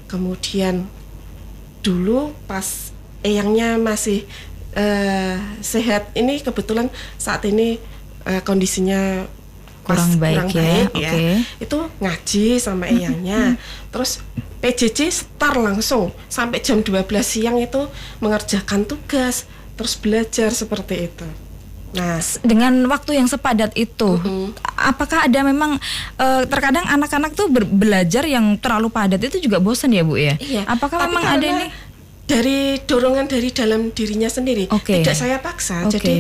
kemudian 0.05 0.85
dulu 1.81 2.37
pas 2.45 2.93
eyangnya 3.25 3.81
masih 3.81 4.21
eh, 4.77 5.37
sehat 5.65 6.13
ini 6.13 6.37
kebetulan 6.45 6.93
saat 7.17 7.41
ini 7.49 7.81
eh, 8.29 8.41
kondisinya 8.45 9.25
pas 9.85 10.01
Kurang 10.01 10.17
baik 10.17 10.49
ya, 10.49 10.89
oke. 10.89 11.25
itu 11.61 11.77
ngaji 12.01 12.45
sama 12.57 12.89
eyangnya. 12.89 13.57
Terus 13.89 14.21
PJJ 14.61 15.13
start 15.13 15.61
langsung. 15.61 16.09
Sampai 16.25 16.61
jam 16.61 16.81
12 16.81 17.05
siang 17.21 17.57
itu 17.61 17.85
mengerjakan 18.17 18.85
tugas 18.89 19.45
terus 19.75 19.93
belajar 19.99 20.49
seperti 20.55 21.11
itu 21.11 21.44
nah 21.95 22.19
dengan 22.43 22.75
waktu 22.85 23.15
yang 23.15 23.25
sepadat 23.25 23.71
itu, 23.73 24.19
Mhm. 24.19 24.51
apakah 24.75 25.23
ada 25.23 25.39
memang 25.41 25.79
eh, 26.15 26.43
terkadang 26.45 26.83
anak-anak 26.85 27.31
tuh 27.31 27.47
ber- 27.47 27.65
belajar 27.65 28.27
yang 28.27 28.59
terlalu 28.59 28.91
padat 28.91 29.23
itu 29.23 29.39
juga 29.39 29.57
bosan 29.57 29.89
ya 29.89 30.03
bu 30.03 30.19
ya? 30.19 30.35
Iya. 30.35 30.67
Apakah 30.67 30.99
Tapi 30.99 31.09
memang 31.09 31.23
ada 31.25 31.47
ini? 31.47 31.65
dari 32.25 32.59
dorongan 32.83 33.25
dari 33.25 33.49
dalam 33.49 33.89
dirinya 33.89 34.27
sendiri? 34.27 34.67
Oke. 34.69 34.99
Tidak 34.99 35.15
saya 35.15 35.39
paksa. 35.39 35.87
Oke. 35.87 35.95
Jadi 35.95 36.15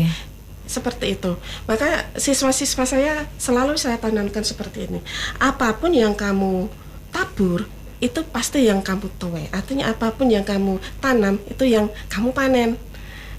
seperti 0.65 1.13
itu. 1.13 1.37
Maka 1.65 2.09
siswa-siswa 2.15 2.85
saya 2.85 3.13
selalu 3.37 3.77
saya 3.77 3.99
tanamkan 3.99 4.41
seperti 4.41 4.87
ini. 4.87 4.99
Apa 5.37 5.75
pun 5.75 5.93
yang 5.93 6.15
kamu 6.15 6.71
tabur 7.11 7.69
itu 7.97 8.19
pasti 8.27 8.65
yang 8.65 8.81
kamu 8.81 9.07
tuai. 9.15 9.45
Artinya 9.49 9.87
apa 9.87 10.11
pun 10.11 10.27
yang 10.27 10.41
kamu 10.41 10.77
tanam 10.99 11.37
itu 11.45 11.63
yang 11.65 11.85
kamu 12.07 12.29
panen. 12.31 12.69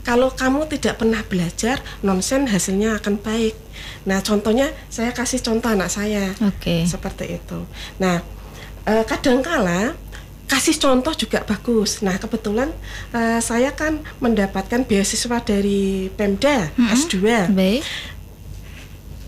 Kalau 0.07 0.31
kamu 0.31 0.71
tidak 0.71 1.03
pernah 1.03 1.19
belajar, 1.27 1.83
nonsen 2.07 2.47
hasilnya 2.47 3.03
akan 3.03 3.19
baik. 3.19 3.59
Nah, 4.07 4.23
contohnya 4.23 4.71
saya 4.87 5.11
kasih 5.11 5.43
contoh 5.43 5.67
anak 5.67 5.91
saya 5.91 6.31
Oke. 6.47 6.87
seperti 6.87 7.43
itu. 7.43 7.67
Nah, 7.99 8.23
eh, 8.87 9.03
kadangkala 9.03 9.99
kasih 10.47 10.79
contoh 10.79 11.11
juga 11.11 11.43
bagus. 11.43 12.07
Nah, 12.07 12.15
kebetulan 12.23 12.71
eh, 13.11 13.43
saya 13.43 13.75
kan 13.75 13.99
mendapatkan 14.23 14.87
beasiswa 14.87 15.43
dari 15.43 16.07
Pemda 16.15 16.71
Mm-mm. 16.79 16.95
S2. 16.95 17.51
Baik. 17.51 17.83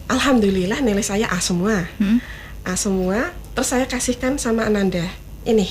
Alhamdulillah 0.07 0.79
nilai 0.79 1.03
saya 1.03 1.27
A 1.27 1.43
semua. 1.43 1.91
Hmm. 1.99 2.23
A 2.63 2.79
semua. 2.79 3.35
Terus 3.59 3.75
saya 3.75 3.85
kasihkan 3.91 4.39
sama 4.39 4.63
Ananda. 4.63 5.11
Ini, 5.43 5.67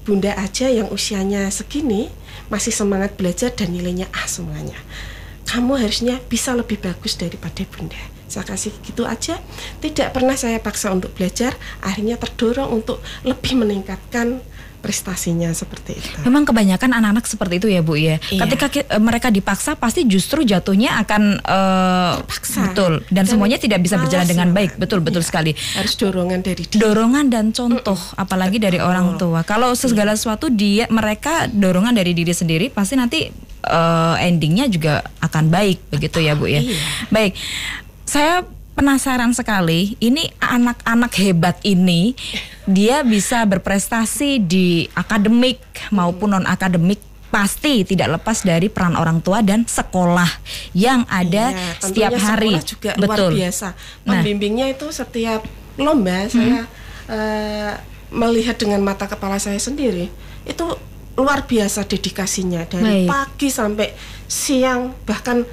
Bunda 0.00 0.32
aja 0.32 0.72
yang 0.72 0.88
usianya 0.88 1.52
segini 1.52 2.08
masih 2.50 2.74
semangat 2.74 3.14
belajar 3.16 3.54
dan 3.54 3.72
nilainya 3.72 4.10
A 4.12 4.26
semuanya. 4.26 4.76
Kamu 5.48 5.78
harusnya 5.78 6.20
bisa 6.28 6.52
lebih 6.54 6.78
bagus 6.78 7.16
daripada 7.16 7.64
Bunda. 7.70 7.98
Saya 8.30 8.46
kasih 8.46 8.70
gitu 8.86 9.02
aja. 9.02 9.42
Tidak 9.82 10.14
pernah 10.14 10.38
saya 10.38 10.62
paksa 10.62 10.94
untuk 10.94 11.10
belajar. 11.18 11.58
Akhirnya 11.82 12.14
terdorong 12.14 12.70
untuk 12.70 13.02
lebih 13.26 13.58
meningkatkan 13.58 14.38
prestasinya 14.80 15.52
seperti 15.52 15.94
itu. 15.94 16.08
Memang 16.24 16.42
kebanyakan 16.42 16.90
anak-anak 16.90 17.24
seperti 17.24 17.54
itu 17.56 17.68
ya 17.68 17.80
bu 17.80 17.94
ya. 17.94 18.16
Iya. 18.26 18.40
Ketika 18.42 18.66
eh, 18.72 18.98
mereka 18.98 19.28
dipaksa, 19.28 19.76
pasti 19.76 20.04
justru 20.04 20.40
jatuhnya 20.42 20.98
akan 20.98 21.22
eh, 21.38 22.12
Terpaksa. 22.18 22.60
betul 22.66 22.92
dan, 23.06 23.22
Dan 23.22 23.24
semuanya 23.28 23.56
tidak 23.56 23.80
bisa 23.80 23.94
berjalan 23.94 24.24
dengan 24.24 24.48
baik. 24.50 24.74
Betul 24.74 25.00
betul 25.00 25.20
Iya. 25.20 25.28
sekali. 25.28 25.52
Harus 25.76 25.94
dorongan 25.94 26.40
dari 26.40 26.64
diri. 26.64 26.80
dorongan 26.80 27.26
dan 27.28 27.44
contoh 27.50 28.00
apalagi 28.16 28.56
dari 28.56 28.80
orang 28.80 29.14
tua 29.14 29.44
kalau 29.44 29.72
segala 29.72 30.12
sesuatu 30.12 30.48
dia 30.48 30.88
mereka 30.88 31.44
dorongan 31.46 31.92
dari 31.92 32.10
diri 32.10 32.32
sendiri 32.32 32.66
pasti 32.68 32.96
nanti 32.96 33.28
eh, 33.60 34.14
endingnya 34.24 34.64
juga 34.66 34.94
akan 35.20 35.44
baik 35.46 35.92
begitu 35.92 36.18
ya 36.18 36.32
bu 36.32 36.48
ya 36.48 36.60
Iya. 36.60 36.76
baik 37.08 37.32
saya 38.02 38.40
penasaran 38.80 39.36
sekali. 39.36 40.00
Ini 40.00 40.40
anak-anak 40.40 41.12
hebat 41.20 41.60
ini 41.68 42.16
dia 42.64 43.04
bisa 43.04 43.44
berprestasi 43.44 44.40
di 44.40 44.88
akademik 44.96 45.60
maupun 45.92 46.32
non 46.32 46.48
akademik 46.48 46.96
pasti 47.30 47.86
tidak 47.86 48.18
lepas 48.18 48.42
dari 48.42 48.66
peran 48.72 48.96
orang 48.98 49.22
tua 49.22 49.38
dan 49.44 49.62
sekolah 49.62 50.26
yang 50.74 51.06
ada 51.06 51.54
Iya, 51.54 51.78
setiap 51.78 52.12
hari. 52.18 52.58
juga 52.64 52.96
Betul. 52.96 53.06
luar 53.06 53.20
biasa. 53.36 53.68
Nah. 54.08 54.18
Pembimbingnya 54.18 54.66
itu 54.72 54.88
setiap 54.90 55.44
lomba 55.76 56.26
saya 56.26 56.64
eh, 57.06 57.72
melihat 58.10 58.56
dengan 58.58 58.82
mata 58.82 59.06
kepala 59.06 59.38
saya 59.38 59.60
sendiri 59.60 60.10
itu 60.42 60.66
luar 61.14 61.44
biasa 61.44 61.84
dedikasinya 61.84 62.64
dari 62.66 63.04
Baik. 63.04 63.08
pagi 63.12 63.48
sampai 63.52 63.92
siang 64.26 64.96
bahkan 65.04 65.44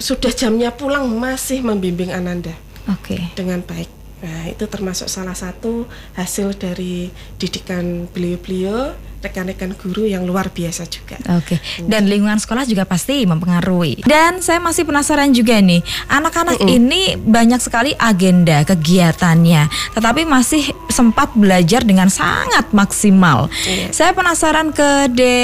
sudah 0.00 0.32
jamnya 0.32 0.72
pulang 0.72 1.04
masih 1.12 1.60
membimbing 1.60 2.10
Ananda 2.10 2.56
Oke. 2.88 3.20
dengan 3.36 3.60
baik. 3.60 4.00
Nah, 4.20 4.52
itu 4.52 4.68
termasuk 4.68 5.08
salah 5.08 5.32
satu 5.32 5.88
hasil 6.12 6.52
dari 6.60 7.08
didikan 7.40 8.04
beliau-beliau, 8.12 8.92
rekan-rekan 9.24 9.72
guru 9.80 10.04
yang 10.04 10.28
luar 10.28 10.52
biasa 10.52 10.84
juga. 10.92 11.16
Oke, 11.40 11.56
dan 11.88 12.04
lingkungan 12.04 12.36
sekolah 12.36 12.68
juga 12.68 12.84
pasti 12.84 13.24
mempengaruhi. 13.24 14.04
Dan 14.04 14.44
saya 14.44 14.60
masih 14.60 14.84
penasaran 14.84 15.32
juga 15.32 15.56
nih, 15.64 15.80
anak-anak 16.12 16.60
ini 16.68 17.16
banyak 17.16 17.64
sekali 17.64 17.96
agenda 17.96 18.60
kegiatannya, 18.68 19.96
tetapi 19.96 20.28
masih 20.28 20.68
sempat 20.92 21.32
belajar 21.32 21.80
dengan 21.80 22.12
sangat 22.12 22.68
maksimal. 22.76 23.48
Iya. 23.64 23.88
Saya 23.88 24.12
penasaran 24.12 24.68
ke 24.76 25.08
De 25.16 25.36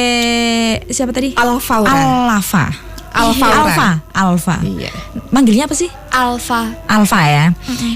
siapa 0.93 1.17
tadi? 1.17 1.33
Alfaura. 1.33 2.37
Alfa. 2.37 2.86
Alfa. 3.17 3.89
Alfa. 4.13 4.57
Iya. 4.61 4.93
Manggilnya 5.33 5.65
apa 5.65 5.75
sih? 5.75 5.89
Alfa. 6.13 6.69
Alfa 6.87 7.21
ya. 7.25 7.45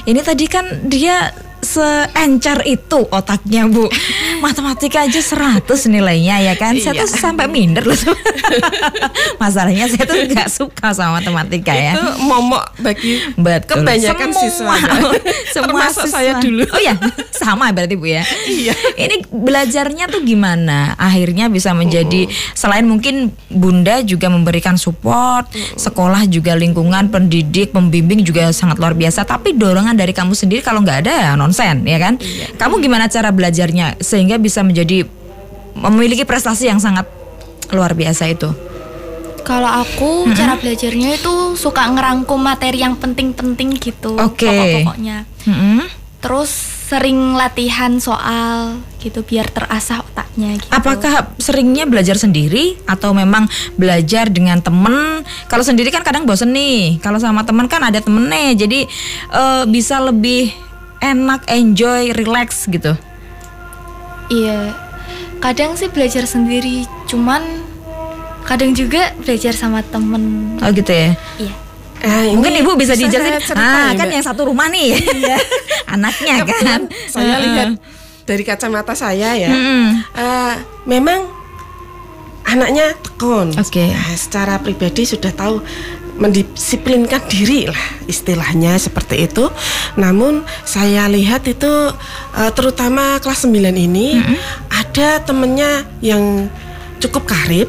Ini 0.09 0.21
tadi 0.25 0.45
kan 0.49 0.65
dia 0.89 1.31
seencer 1.71 2.59
itu 2.67 3.07
otaknya 3.09 3.71
bu 3.71 3.87
matematika 4.45 5.07
aja 5.07 5.21
100 5.23 5.63
nilainya 5.87 6.43
ya 6.43 6.55
kan 6.55 6.75
saya 6.75 6.89
Iya. 6.91 7.07
tuh 7.07 7.09
sampai 7.15 7.47
minder 7.47 7.87
loh 7.87 7.95
masalahnya 9.43 9.87
saya 9.87 10.05
tuh 10.05 10.17
nggak 10.27 10.49
suka 10.49 10.91
sama 10.91 11.21
matematika 11.21 11.71
ya 11.71 11.95
Itu 11.95 12.09
momok 12.21 12.65
bagi 12.81 13.21
Betul. 13.37 13.85
kebanyakan 13.85 14.29
Semua- 14.33 14.43
siswa. 14.43 14.75
siswa. 14.81 15.13
Termasuk 15.61 16.05
saya 16.07 16.33
dulu. 16.39 16.65
Oh 16.65 16.81
ya, 16.81 16.95
sama 17.31 17.69
berarti 17.71 17.95
Bu 17.95 18.07
ya. 18.07 18.25
Iya. 18.47 18.73
Ini 18.97 19.29
belajarnya 19.29 20.09
tuh 20.09 20.23
gimana? 20.23 20.95
Akhirnya 20.97 21.47
bisa 21.47 21.71
menjadi 21.73 22.25
selain 22.53 22.85
mungkin 22.85 23.29
Bunda 23.47 24.01
juga 24.01 24.27
memberikan 24.27 24.75
support, 24.75 25.47
sekolah 25.77 26.25
juga 26.27 26.55
lingkungan 26.55 27.11
pendidik, 27.11 27.71
pembimbing 27.71 28.23
juga 28.23 28.49
sangat 28.51 28.79
luar 28.79 28.95
biasa, 28.95 29.23
tapi 29.23 29.53
dorongan 29.53 29.93
dari 29.93 30.11
kamu 30.11 30.33
sendiri 30.33 30.61
kalau 30.61 30.81
nggak 30.81 30.99
ada 31.05 31.13
ya 31.13 31.33
nonsen, 31.35 31.60
ya 31.65 31.99
kan? 32.01 32.15
Kamu 32.57 32.81
gimana 32.81 33.07
cara 33.07 33.31
belajarnya 33.31 34.01
sehingga 34.01 34.37
bisa 34.41 34.65
menjadi 34.65 35.05
memiliki 35.77 36.27
prestasi 36.27 36.69
yang 36.69 36.83
sangat 36.83 37.07
luar 37.71 37.95
biasa 37.95 38.27
itu? 38.31 38.51
Kalau 39.41 39.67
aku 39.67 40.31
cara 40.37 40.55
belajarnya 40.61 41.17
itu 41.17 41.57
suka 41.57 41.89
ngerangkum 41.91 42.39
materi 42.39 42.85
yang 42.85 42.95
penting-penting 42.95 43.81
gitu. 43.81 44.15
Oke. 44.21 44.47
Pokok-pokoknya. 44.47 45.25
Mm-mm. 45.49 45.89
Terus 46.21 46.53
sering 46.91 47.39
latihan 47.39 47.97
soal 48.03 48.83
gitu 49.01 49.25
biar 49.25 49.49
terasah 49.49 50.05
otaknya 50.05 50.61
gitu. 50.61 50.69
Apakah 50.69 51.33
seringnya 51.41 51.89
belajar 51.89 52.21
sendiri 52.21 52.77
atau 52.85 53.17
memang 53.17 53.49
belajar 53.81 54.29
dengan 54.29 54.61
temen? 54.61 55.25
Kalau 55.49 55.65
sendiri 55.65 55.89
kan 55.89 56.05
kadang 56.05 56.29
bosen 56.29 56.53
nih. 56.53 57.01
Kalau 57.01 57.17
sama 57.17 57.47
temen 57.49 57.65
kan 57.71 57.81
ada 57.81 58.03
temennya, 58.05 58.53
jadi 58.53 58.85
eh, 59.33 59.65
bisa 59.71 60.03
lebih 60.05 60.53
enak, 61.01 61.49
enjoy, 61.49 62.13
relax 62.13 62.65
gitu. 62.65 62.95
Iya. 64.29 64.77
Kadang 65.41 65.75
sih 65.75 65.89
belajar 65.89 66.25
sendiri, 66.25 66.85
cuman 67.05 67.41
kadang 68.45 68.73
juga 68.73 69.17
belajar 69.17 69.53
sama 69.53 69.81
temen. 69.83 70.57
Oh 70.61 70.71
gitu 70.71 70.93
ya. 70.93 71.17
Iya. 71.37 71.55
Ini 72.01 72.33
Mungkin 72.33 72.55
ibu 72.61 72.73
bisa 72.77 72.97
saya 72.97 73.09
dijelasin. 73.09 73.45
cerita 73.45 73.61
Ah 73.61 73.93
ya, 73.93 73.99
kan 73.99 74.09
Mbak. 74.09 74.15
yang 74.17 74.25
satu 74.25 74.43
rumah 74.49 74.69
nih, 74.69 74.97
anaknya 75.95 76.45
kan. 76.45 76.89
Saya 77.07 77.37
Heeh. 77.37 77.45
lihat 77.45 77.69
dari 78.25 78.41
kacamata 78.41 78.93
saya 78.93 79.37
ya. 79.37 79.49
Mm-mm. 79.49 80.01
eh, 80.15 80.55
memang 80.85 81.29
anaknya 82.43 82.97
tekun. 82.97 83.53
Oke. 83.53 83.93
Nah, 83.93 84.17
secara 84.17 84.57
pribadi 84.57 85.05
sudah 85.05 85.29
tahu 85.31 85.61
mendisiplinkan 86.21 87.25
diri 87.27 87.65
lah 87.67 87.83
istilahnya 88.05 88.77
seperti 88.77 89.25
itu. 89.25 89.49
Namun 89.97 90.45
saya 90.63 91.09
lihat 91.09 91.49
itu 91.49 91.73
eh, 92.37 92.53
terutama 92.53 93.17
kelas 93.19 93.49
9 93.49 93.57
ini 93.73 94.21
ada 94.69 95.19
temennya 95.21 95.89
yang 96.05 96.47
cukup 97.01 97.25
karib 97.25 97.67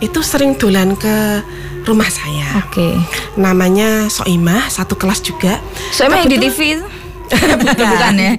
itu 0.00 0.22
sering 0.22 0.54
dolan 0.56 0.94
ke 0.94 1.42
rumah 1.84 2.08
saya. 2.08 2.62
Oke. 2.62 2.94
Namanya 3.34 4.06
Soimah, 4.06 4.70
satu 4.70 4.94
kelas 4.94 5.20
juga. 5.20 5.58
So 5.90 6.06
emang 6.06 6.24
yang 6.24 6.30
di 6.30 6.38
Kebetulan- 6.38 6.54
TV 6.56 6.78
itu? 6.78 6.86
bukan, 7.30 7.58
bukan 7.94 8.14
ya. 8.16 8.32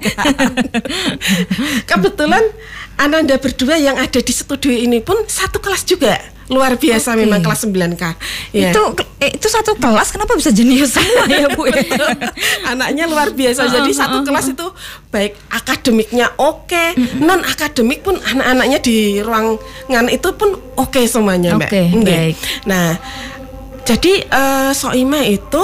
Kebetulan 1.89 2.43
Ananda 3.01 3.33
berdua 3.41 3.81
yang 3.81 3.97
ada 3.97 4.21
di 4.21 4.29
studio 4.29 4.69
ini 4.69 5.01
pun 5.01 5.17
satu 5.25 5.57
kelas 5.57 5.89
juga. 5.89 6.21
Luar 6.51 6.75
biasa 6.75 7.15
Oke. 7.15 7.25
memang 7.25 7.39
kelas 7.41 7.63
9K. 7.65 8.03
Ya. 8.53 8.69
Itu 8.69 8.93
eh, 9.23 9.33
itu 9.33 9.47
satu 9.47 9.73
kelas 9.79 10.11
kenapa 10.13 10.35
bisa 10.37 10.51
jenius 10.53 10.93
sama 10.99 11.25
ya 11.25 11.47
Bu? 11.49 11.65
ya? 11.65 11.81
Anaknya 12.75 13.09
luar 13.09 13.33
biasa. 13.33 13.71
Jadi 13.71 13.89
satu 13.95 14.21
kelas 14.21 14.53
itu 14.53 14.67
baik 15.09 15.33
akademiknya 15.49 16.29
oke, 16.37 16.93
non 17.23 17.41
akademik 17.41 18.05
pun 18.05 18.19
anak-anaknya 18.19 18.83
di 18.83 19.17
ruangan 19.23 20.05
itu 20.11 20.29
pun 20.37 20.59
oke 20.75 21.01
semuanya, 21.07 21.55
Mbak. 21.57 21.71
Oke, 21.71 21.83
Nggih. 21.89 22.05
baik. 22.05 22.35
Nah, 22.67 22.99
jadi 23.87 24.13
eh, 24.27 24.71
Soima 24.75 25.23
itu 25.23 25.63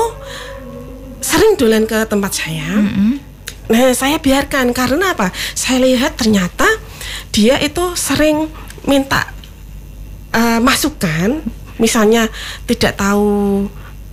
sering 1.19 1.59
dolan 1.59 1.83
ke 1.83 2.07
tempat 2.07 2.31
saya. 2.31 2.79
Nah, 3.67 3.91
saya 3.91 4.15
biarkan 4.23 4.71
karena 4.71 5.11
apa? 5.11 5.35
Saya 5.51 5.83
lihat 5.83 6.15
ternyata 6.15 6.63
dia 7.31 7.59
itu 7.61 7.93
sering 7.93 8.49
minta 8.87 9.29
eh, 10.33 10.59
masukan, 10.59 11.43
misalnya 11.77 12.31
tidak 12.65 12.97
tahu 12.97 13.65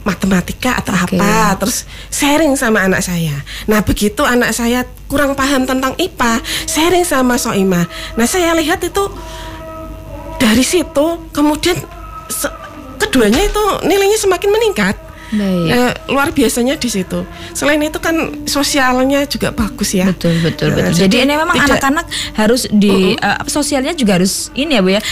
matematika 0.05 0.85
atau 0.85 0.93
Oke. 0.93 1.17
apa, 1.17 1.57
terus 1.57 1.89
sharing 2.13 2.55
sama 2.61 2.85
anak 2.85 3.01
saya. 3.01 3.33
Nah, 3.65 3.81
begitu 3.81 4.21
anak 4.21 4.53
saya 4.53 4.85
kurang 5.09 5.33
paham 5.33 5.65
tentang 5.65 5.97
IPA, 5.97 6.45
sharing 6.69 7.09
sama 7.09 7.41
Soima. 7.41 7.89
Nah, 8.15 8.27
saya 8.29 8.53
lihat 8.53 8.85
itu 8.85 9.05
dari 10.37 10.61
situ 10.61 11.33
kemudian 11.33 11.81
keduanya 13.01 13.43
itu 13.49 13.65
nilainya 13.89 14.21
semakin 14.21 14.51
meningkat. 14.53 14.95
Baik. 15.35 15.67
Eh, 15.69 15.93
luar 16.09 16.29
biasanya 16.31 16.75
di 16.75 16.87
situ. 16.87 17.27
Selain 17.51 17.79
itu 17.79 17.99
kan 17.99 18.15
sosialnya 18.45 19.25
juga 19.25 19.51
bagus 19.51 19.91
ya. 19.93 20.07
Betul 20.07 20.39
betul 20.41 20.71
Nah, 20.71 20.77
betul. 20.81 20.95
Jadi, 21.01 21.17
ini 21.21 21.35
memang 21.35 21.57
anak-anak 21.57 22.07
harus 22.35 22.67
di 22.69 23.13
eh, 23.13 23.39
sosialnya 23.47 23.93
juga 23.93 24.17
harus 24.17 24.55
ini 24.55 24.73
ya 24.73 24.81
Bu 24.81 24.91
ya. 24.91 25.03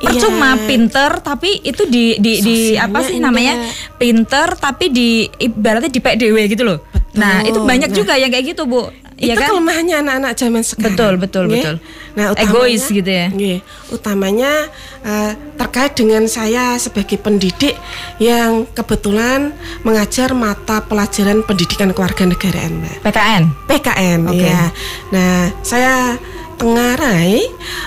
Percuma 0.00 0.56
Iya. 0.56 0.64
pinter 0.64 1.10
tapi 1.20 1.60
itu 1.60 1.84
di 1.84 2.16
di 2.16 2.40
di 2.40 2.56
Sosialnya 2.72 2.88
apa 2.88 2.98
sih 3.02 3.14
enggak. 3.14 3.26
namanya 3.26 3.54
pinter 3.94 4.46
tapi 4.56 4.84
di 4.88 5.08
ibaratnya 5.28 5.88
di 5.88 6.00
PDW 6.00 6.36
gitu 6.48 6.64
loh. 6.64 6.80
Nah 7.12 7.44
itu 7.44 7.60
banyak 7.60 7.92
Nah. 7.92 7.96
juga 7.96 8.16
yang 8.16 8.32
kayak 8.32 8.46
gitu 8.48 8.64
Bu. 8.64 8.88
Iya 9.14 9.36
itu 9.36 9.44
kan? 9.44 9.48
kelemahannya 9.52 9.96
anak-anak 10.00 10.32
zaman 10.32 10.62
sekarang. 10.64 10.96
Betul, 10.96 11.12
betul, 11.20 11.44
Nggih. 11.44 11.56
betul. 11.60 11.76
Nah, 12.20 12.36
Egois 12.36 12.84
gitu 12.84 13.08
ya. 13.08 13.32
nggih. 13.32 13.64
utamanya 13.96 14.68
eh, 15.00 15.32
terkait 15.56 15.96
dengan 15.96 16.28
saya 16.28 16.76
sebagai 16.76 17.16
pendidik 17.16 17.72
yang 18.20 18.68
kebetulan 18.76 19.56
mengajar 19.80 20.36
mata 20.36 20.84
pelajaran 20.84 21.40
pendidikan 21.48 21.96
kewarganegaraan, 21.96 22.84
Mbak. 22.84 22.96
PKN. 23.08 23.42
PKN 23.64 24.20
Oke. 24.28 24.44
ya. 24.44 24.68
Nah, 25.16 25.48
saya 25.64 26.20
tengarai 26.60 27.40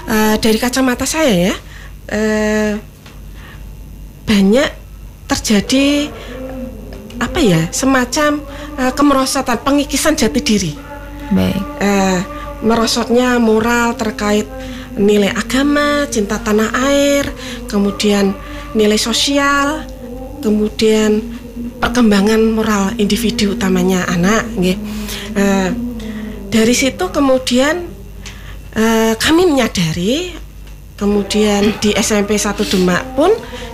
eh, 0.09 0.35
dari 0.41 0.57
kacamata 0.57 1.05
saya 1.05 1.53
ya 1.53 1.55
eh, 2.09 2.73
banyak 4.25 4.69
terjadi 5.29 6.09
apa 7.21 7.39
ya 7.39 7.61
semacam 7.69 8.41
eh, 8.81 8.91
kemerosotan 8.97 9.61
pengikisan 9.61 10.17
jati 10.17 10.41
diri 10.41 10.73
Baik. 11.29 11.61
eh, 11.79 12.19
merosotnya 12.63 13.37
moral 13.37 13.93
terkait 13.99 14.47
nilai 14.95 15.29
agama, 15.35 16.07
cinta 16.07 16.39
tanah 16.39 16.71
air, 16.89 17.27
kemudian 17.67 18.31
nilai 18.73 18.97
sosial, 18.97 19.83
kemudian 20.39 21.21
perkembangan 21.77 22.41
moral 22.41 22.95
individu 22.97 23.53
utamanya 23.53 24.07
anak. 24.07 24.47
Eh, 24.63 25.69
dari 26.49 26.75
situ 26.77 27.09
kemudian 27.09 27.83
eh, 28.73 29.13
kami 29.17 29.49
menyadari, 29.49 30.33
kemudian 30.95 31.77
di 31.81 31.91
SMP 31.97 32.37
1 32.37 32.53
Demak 32.69 33.03
pun 33.17 33.33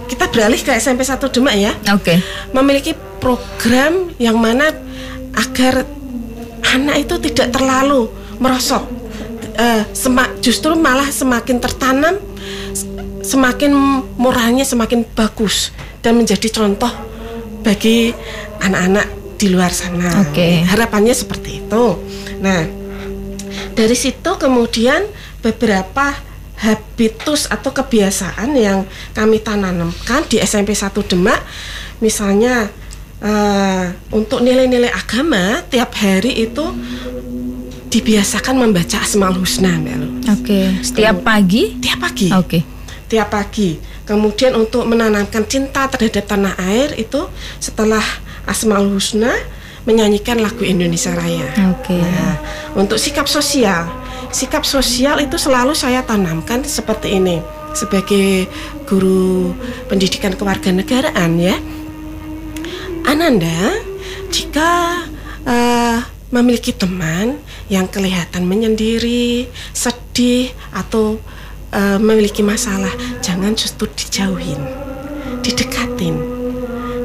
kita 0.10 0.26
beralih 0.32 0.58
ke 0.58 0.74
SMP 0.80 1.06
1 1.06 1.20
Demak 1.30 1.56
ya 1.56 1.72
Oke. 1.94 2.18
memiliki 2.56 2.96
program 3.22 4.10
yang 4.18 4.40
mana 4.40 4.72
agar 5.36 5.86
anak 6.74 7.06
itu 7.06 7.16
tidak 7.30 7.54
terlalu 7.54 8.10
merosot. 8.40 8.88
Eh, 9.60 9.84
sema- 9.92 10.32
justru 10.40 10.72
malah 10.80 11.12
semakin 11.12 11.60
tertanam 11.60 12.16
semakin 13.20 13.72
moralnya 14.16 14.64
semakin 14.64 15.04
bagus 15.14 15.76
dan 16.00 16.16
menjadi 16.16 16.48
contoh 16.50 16.90
bagi 17.62 18.16
anak-anak 18.64 19.08
di 19.36 19.48
luar 19.52 19.72
sana. 19.72 20.24
Oke. 20.24 20.64
harapannya 20.64 21.12
seperti 21.12 21.62
itu. 21.64 21.86
Nah 22.40 22.64
dari 23.76 23.96
situ 23.96 24.32
kemudian 24.40 25.04
beberapa 25.44 26.16
habitus 26.60 27.48
atau 27.48 27.72
kebiasaan 27.72 28.52
yang 28.56 28.84
kami 29.16 29.40
tanamkan 29.40 30.28
di 30.28 30.44
SMP 30.44 30.76
1 30.76 30.92
Demak 31.08 31.40
misalnya 32.04 32.68
eh, 33.24 33.86
untuk 34.12 34.44
nilai-nilai 34.44 34.92
agama 34.92 35.64
tiap 35.72 35.96
hari 35.96 36.48
itu 36.48 36.66
dibiasakan 37.90 38.56
membaca 38.62 39.02
Asmaul 39.02 39.42
Husna 39.42 39.74
Mbak 39.82 39.96
Lu. 39.98 40.08
Oke. 40.30 40.62
Setiap 40.86 41.26
pagi? 41.26 41.76
tiap 41.82 42.00
pagi 42.06 42.30
Oke. 42.30 42.60
tiap 43.10 43.34
pagi. 43.34 43.82
Kemudian 44.06 44.54
untuk 44.58 44.86
menanamkan 44.86 45.46
cinta 45.50 45.90
terhadap 45.90 46.26
tanah 46.26 46.54
air 46.70 46.94
itu 46.98 47.26
setelah 47.58 48.02
Asmaul 48.46 48.94
Husna 48.94 49.34
menyanyikan 49.90 50.38
lagu 50.38 50.62
Indonesia 50.62 51.14
Raya. 51.18 51.50
Oke. 51.74 51.98
Nah, 51.98 52.38
untuk 52.78 53.02
sikap 53.02 53.26
sosial, 53.26 53.90
sikap 54.30 54.62
sosial 54.66 55.18
itu 55.22 55.38
selalu 55.42 55.74
saya 55.74 56.06
tanamkan 56.06 56.62
seperti 56.62 57.18
ini 57.18 57.42
sebagai 57.74 58.50
guru 58.86 59.54
pendidikan 59.90 60.34
kewarganegaraan 60.34 61.32
ya. 61.38 61.58
Ananda, 63.06 63.82
jika 64.30 65.02
eh, 65.46 65.69
memiliki 66.30 66.74
teman 66.74 67.42
yang 67.70 67.90
kelihatan 67.90 68.46
menyendiri, 68.46 69.50
sedih 69.74 70.54
atau 70.74 71.18
eh, 71.74 71.98
memiliki 71.98 72.46
masalah, 72.46 72.92
jangan 73.22 73.54
justru 73.58 73.90
dijauhin, 73.94 74.62
didekatin. 75.42 76.18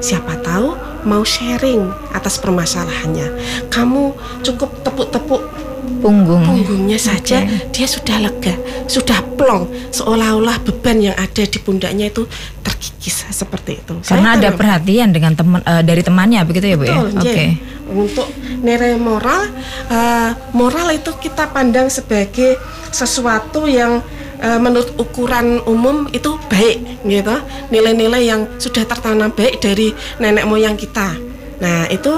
Siapa 0.05 0.37
tahu 0.45 0.77
mau 1.09 1.25
sharing 1.25 1.89
atas 2.13 2.37
permasalahannya. 2.37 3.29
Kamu 3.73 4.13
cukup 4.45 4.85
tepuk-tepuk 4.85 5.64
Punggung. 6.05 6.45
punggungnya 6.45 7.01
saja 7.01 7.41
Oke. 7.45 7.73
dia 7.73 7.87
sudah 7.89 8.17
lega, 8.21 8.55
sudah 8.85 9.25
plong, 9.41 9.69
seolah-olah 9.89 10.61
beban 10.61 11.01
yang 11.01 11.17
ada 11.17 11.43
di 11.49 11.57
pundaknya 11.57 12.13
itu 12.13 12.29
terkikis 12.61 13.25
seperti 13.33 13.81
itu. 13.81 13.95
Karena 14.05 14.37
Saya 14.37 14.41
ada 14.41 14.49
perhatian 14.53 15.17
dengan 15.17 15.33
teman 15.33 15.61
eh, 15.65 15.81
dari 15.81 16.05
temannya 16.05 16.41
begitu 16.45 16.67
ya, 16.69 16.77
Bu 16.77 16.85
ya? 16.85 16.97
Betul, 17.01 17.09
Oke. 17.21 17.33
Jen. 17.33 17.51
Untuk 17.85 18.29
nilai 18.61 18.97
moral, 19.01 19.49
eh, 19.89 20.31
moral 20.53 20.93
itu 20.93 21.13
kita 21.21 21.49
pandang 21.53 21.89
sebagai 21.89 22.61
sesuatu 22.93 23.65
yang 23.65 24.05
eh, 24.45 24.61
menurut 24.61 24.93
ukuran 25.01 25.65
umum 25.65 26.05
itu 26.13 26.37
baik, 26.53 27.05
gitu. 27.09 27.37
Nilai-nilai 27.73 28.23
yang 28.29 28.41
sudah 28.61 28.85
tertanam 28.85 29.33
baik 29.33 29.61
dari 29.61 29.93
nenek 30.21 30.45
moyang 30.45 30.77
kita. 30.77 31.17
Nah 31.65 31.89
itu 31.89 32.13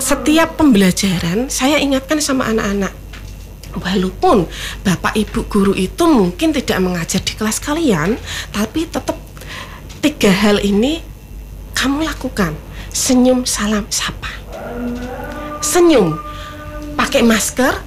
setiap 0.00 0.56
pembelajaran 0.56 1.52
saya 1.52 1.76
ingatkan 1.78 2.18
sama 2.18 2.48
anak-anak. 2.48 2.96
Walaupun 3.70 4.50
bapak 4.82 5.14
ibu 5.14 5.46
guru 5.46 5.70
itu 5.78 6.02
mungkin 6.10 6.50
tidak 6.50 6.82
mengajar 6.82 7.22
di 7.22 7.38
kelas 7.38 7.62
kalian, 7.62 8.18
tapi 8.50 8.90
tetap 8.90 9.14
tiga 10.02 10.32
hal 10.34 10.58
ini 10.58 10.98
kamu 11.78 12.02
lakukan. 12.02 12.56
Senyum, 12.90 13.46
salam, 13.46 13.86
sapa. 13.86 14.26
Senyum, 15.62 16.18
pakai 16.98 17.22
masker, 17.22 17.78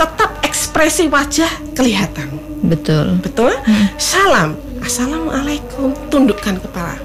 tetap 0.00 0.40
ekspresi 0.40 1.12
wajah 1.12 1.52
kelihatan. 1.76 2.40
Betul. 2.64 3.20
Betul? 3.20 3.52
Salam, 4.00 4.56
assalamualaikum, 4.80 5.92
tundukkan 6.08 6.56
kepala. 6.56 6.96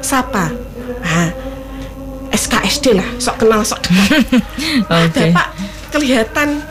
Sapa, 0.00 0.48
nah, 1.04 1.28
SKSD 2.54 2.86
lah, 2.94 3.08
sok 3.18 3.36
kenal 3.42 3.60
sok 3.66 3.82
dekat. 3.82 4.22
Ah, 4.90 5.06
Oke. 5.08 5.30
Bapak 5.30 5.48
kelihatan 5.90 6.62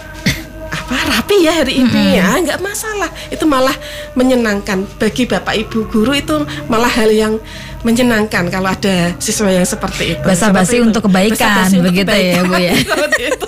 apa 0.73 0.95
rapi 1.15 1.47
ya 1.47 1.63
hari 1.63 1.85
ini 1.85 2.19
ya 2.19 2.35
nggak 2.43 2.59
masalah 2.59 3.07
itu 3.31 3.47
malah 3.47 3.71
menyenangkan 4.19 4.83
bagi 4.99 5.23
bapak 5.23 5.55
ibu 5.55 5.87
guru 5.87 6.11
itu 6.11 6.43
malah 6.67 6.91
hal 6.91 7.07
yang 7.07 7.39
menyenangkan 7.87 8.47
kalau 8.47 8.71
ada 8.71 9.11
siswa 9.19 9.51
yang 9.51 9.67
seperti 9.67 10.15
itu 10.15 10.23
Basa-basi 10.23 10.79
untuk 10.79 11.07
kebaikan, 11.07 11.35
Basa-basi 11.35 11.75
untuk 11.83 11.91
begitu 11.91 12.15
ya, 12.15 12.41
Bu, 12.47 12.55
ya? 12.55 12.73
Seperti 12.83 13.23
itu. 13.27 13.47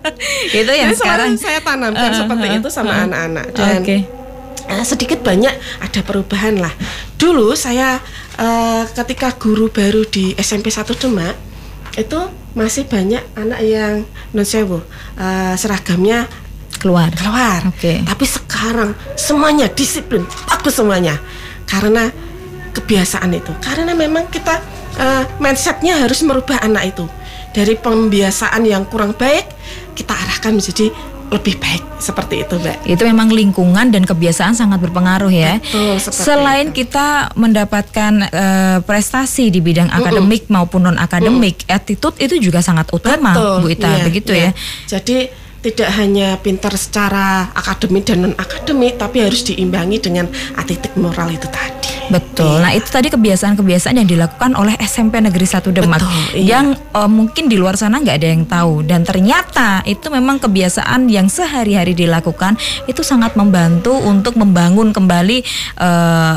Itu 0.66 0.72
yang 0.74 0.90
Jadi 0.90 0.98
sekarang 0.98 1.30
saya 1.38 1.58
tanamkan 1.62 2.10
Uh, 2.10 2.18
seperti 2.18 2.46
uh, 2.50 2.56
itu 2.58 2.68
sama 2.70 2.92
uh. 2.92 3.04
anak-anak 3.06 3.46
dan 3.54 3.82
Oke. 3.82 3.96
eh, 4.66 4.84
sedikit 4.86 5.22
banyak 5.22 5.54
ada 5.78 6.00
perubahan 6.02 6.58
lah. 6.58 6.74
Dulu 7.14 7.54
saya 7.54 8.02
eh, 8.38 8.82
ketika 8.90 9.38
guru 9.38 9.70
baru 9.70 10.02
di 10.06 10.34
SMP 10.34 10.74
1 10.74 10.82
Demak 10.98 11.34
itu 11.96 12.20
masih 12.52 12.84
banyak 12.84 13.24
anak 13.36 13.60
yang 13.64 14.04
non 14.36 14.44
sewu 14.44 14.80
eh, 15.16 15.54
seragamnya 15.56 16.28
keluar. 16.76 17.08
keluar. 17.16 17.64
Oke. 17.72 18.04
Tapi 18.04 18.24
sekarang 18.28 18.92
semuanya 19.16 19.66
disiplin, 19.72 20.22
bagus 20.44 20.76
semuanya. 20.76 21.16
Karena 21.64 22.06
kebiasaan 22.76 23.32
itu. 23.32 23.52
Karena 23.64 23.96
memang 23.96 24.28
kita 24.28 24.60
eh, 25.00 25.24
mindsetnya 25.40 26.04
harus 26.04 26.20
merubah 26.22 26.60
anak 26.60 26.96
itu 26.96 27.08
dari 27.56 27.72
pembiasaan 27.72 28.68
yang 28.68 28.84
kurang 28.84 29.16
baik 29.16 29.48
kita 29.96 30.12
arahkan 30.12 30.60
menjadi 30.60 30.92
lebih 31.32 31.56
baik 31.56 31.84
seperti 31.98 32.44
itu, 32.44 32.54
Mbak. 32.60 32.76
Itu 32.86 33.02
memang 33.08 33.28
lingkungan 33.32 33.88
dan 33.88 34.02
kebiasaan 34.04 34.52
sangat 34.52 34.78
berpengaruh 34.84 35.32
ya. 35.32 35.58
Betul, 35.60 35.96
seperti 36.00 36.24
Selain 36.24 36.66
itu. 36.70 36.84
kita 36.84 37.32
mendapatkan 37.34 38.12
eh, 38.28 38.78
prestasi 38.84 39.48
di 39.48 39.60
bidang 39.64 39.88
akademik 39.88 40.48
maupun 40.52 40.86
non 40.86 40.98
akademik, 41.00 41.64
attitude 41.66 42.16
itu 42.20 42.38
juga 42.38 42.60
sangat 42.60 42.90
utama, 42.92 43.32
Betul, 43.32 43.56
Bu 43.64 43.66
Ita, 43.72 43.90
iya, 43.90 44.04
begitu 44.04 44.32
iya. 44.36 44.50
ya. 44.50 44.98
Jadi 44.98 45.45
tidak 45.66 45.90
hanya 45.98 46.38
pintar 46.38 46.70
secara 46.78 47.50
akademik 47.50 48.06
dan 48.06 48.22
non 48.22 48.34
akademik, 48.38 49.02
tapi 49.02 49.26
harus 49.26 49.42
diimbangi 49.42 49.98
dengan 49.98 50.30
attitude 50.54 50.94
moral 50.94 51.34
itu 51.34 51.50
tadi. 51.50 51.76
Betul. 52.06 52.62
Nah, 52.62 52.70
itu 52.70 52.86
tadi 52.86 53.10
kebiasaan-kebiasaan 53.10 53.98
yang 53.98 54.06
dilakukan 54.06 54.54
oleh 54.54 54.78
SMP 54.78 55.18
Negeri 55.18 55.42
1 55.42 55.74
Demak 55.74 55.98
Betul, 55.98 56.38
iya. 56.38 56.58
yang 56.58 56.66
eh, 56.78 57.10
mungkin 57.10 57.50
di 57.50 57.58
luar 57.58 57.74
sana 57.74 57.98
nggak 57.98 58.16
ada 58.22 58.28
yang 58.30 58.44
tahu 58.46 58.86
dan 58.86 59.02
ternyata 59.02 59.82
itu 59.82 60.06
memang 60.06 60.38
kebiasaan 60.38 61.10
yang 61.10 61.26
sehari-hari 61.26 61.98
dilakukan 61.98 62.54
itu 62.86 63.02
sangat 63.02 63.34
membantu 63.34 63.90
untuk 63.90 64.38
membangun 64.38 64.94
kembali 64.94 65.42
eh, 65.82 66.36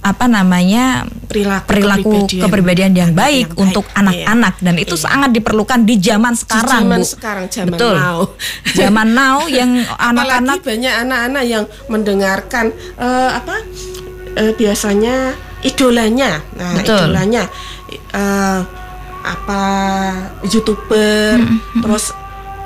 apa 0.00 0.24
namanya 0.24 1.04
Perilaku 1.28 1.68
perilaku 1.68 2.10
kepribadian. 2.24 2.40
kepribadian 2.42 2.92
yang 2.96 3.12
baik 3.12 3.46
yang 3.46 3.52
baik, 3.52 3.62
untuk 3.62 3.84
anak-anak 3.92 4.54
dan 4.58 4.74
itu 4.74 4.96
Iya. 4.96 5.04
sangat 5.04 5.30
diperlukan 5.30 5.80
di 5.84 5.94
zaman 5.96 6.32
sekarang, 6.32 6.82
zaman 6.82 6.98
Bu. 6.98 7.06
sekarang, 7.06 7.44
zaman 7.46 7.76
Betul. 7.76 7.94
now. 7.94 8.18
Zaman 8.72 9.08
now 9.12 9.36
yang 9.60 9.70
anak-anak 9.86 10.58
banyak 10.60 10.94
anak-anak 11.04 11.44
yang 11.44 11.64
mendengarkan 11.86 12.66
eh, 12.96 13.30
apa 13.30 13.54
eh, 14.34 14.52
biasanya 14.56 15.36
idolanya, 15.60 16.40
nah 16.56 16.72
Betul. 16.74 16.96
idolanya 17.12 17.44
eh, 18.10 18.60
apa 19.20 19.62
youtuber, 20.46 21.36
Hmm, 21.36 21.60
terus 21.78 22.16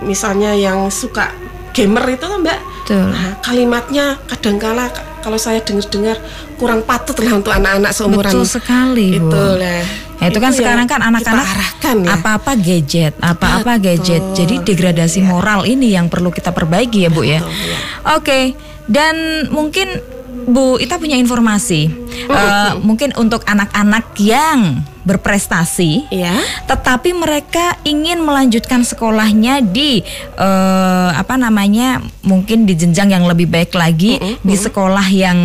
misalnya 0.01 0.55
yang 0.55 0.87
suka 0.87 1.35
gamer 1.75 2.15
itu 2.15 2.23
kan 2.23 2.39
mbak, 2.39 2.61
Betul. 2.87 3.11
nah, 3.11 3.35
kalimatnya 3.43 4.05
kadangkala 4.25 4.87
kalau 5.25 5.41
saya 5.41 5.65
dengar-dengar 5.65 6.21
kurang 6.61 6.85
patut 6.85 7.17
lah 7.25 7.41
untuk 7.41 7.57
anak-anak 7.57 7.97
seumuran 7.97 8.29
Betul 8.29 8.45
sekali, 8.45 9.17
Bu. 9.17 9.33
itu 9.33 9.45
lah. 9.57 9.83
Nah, 10.21 10.27
itu 10.29 10.39
kan 10.39 10.53
yang 10.53 10.59
sekarang 10.61 10.87
kan 10.87 11.01
kita 11.01 11.09
anak-anak 11.09 11.57
ya. 12.05 12.13
apa-apa 12.21 12.53
gadget, 12.61 13.15
apa-apa 13.25 13.73
gadget. 13.81 14.21
Jadi 14.37 14.61
degradasi 14.61 15.25
iya. 15.25 15.29
moral 15.29 15.65
ini 15.65 15.97
yang 15.97 16.13
perlu 16.13 16.29
kita 16.29 16.53
perbaiki 16.53 17.09
ya, 17.09 17.11
Bu 17.11 17.25
ya. 17.25 17.41
Iya. 17.41 17.79
Oke. 18.21 18.53
Dan 18.85 19.49
mungkin 19.49 19.97
Bu 20.45 20.77
Ita 20.77 21.01
punya 21.01 21.17
informasi. 21.17 21.89
Eh, 22.29 22.73
mungkin 22.85 23.17
untuk 23.17 23.49
anak-anak 23.49 24.13
yang 24.21 24.85
berprestasi 25.05 26.09
Ya. 26.09 26.33
tetapi 26.65 27.13
mereka 27.13 27.77
ingin 27.85 28.21
melanjutkan 28.21 28.83
sekolahnya 28.83 29.61
di 29.61 30.01
eh, 30.37 31.11
apa 31.13 31.37
namanya 31.37 32.01
mungkin 32.25 32.65
di 32.65 32.73
jenjang 32.75 33.13
yang 33.13 33.25
lebih 33.25 33.47
baik 33.47 33.73
lagi 33.73 34.17
di 34.41 34.57
sekolah 34.57 35.05
yang 35.07 35.39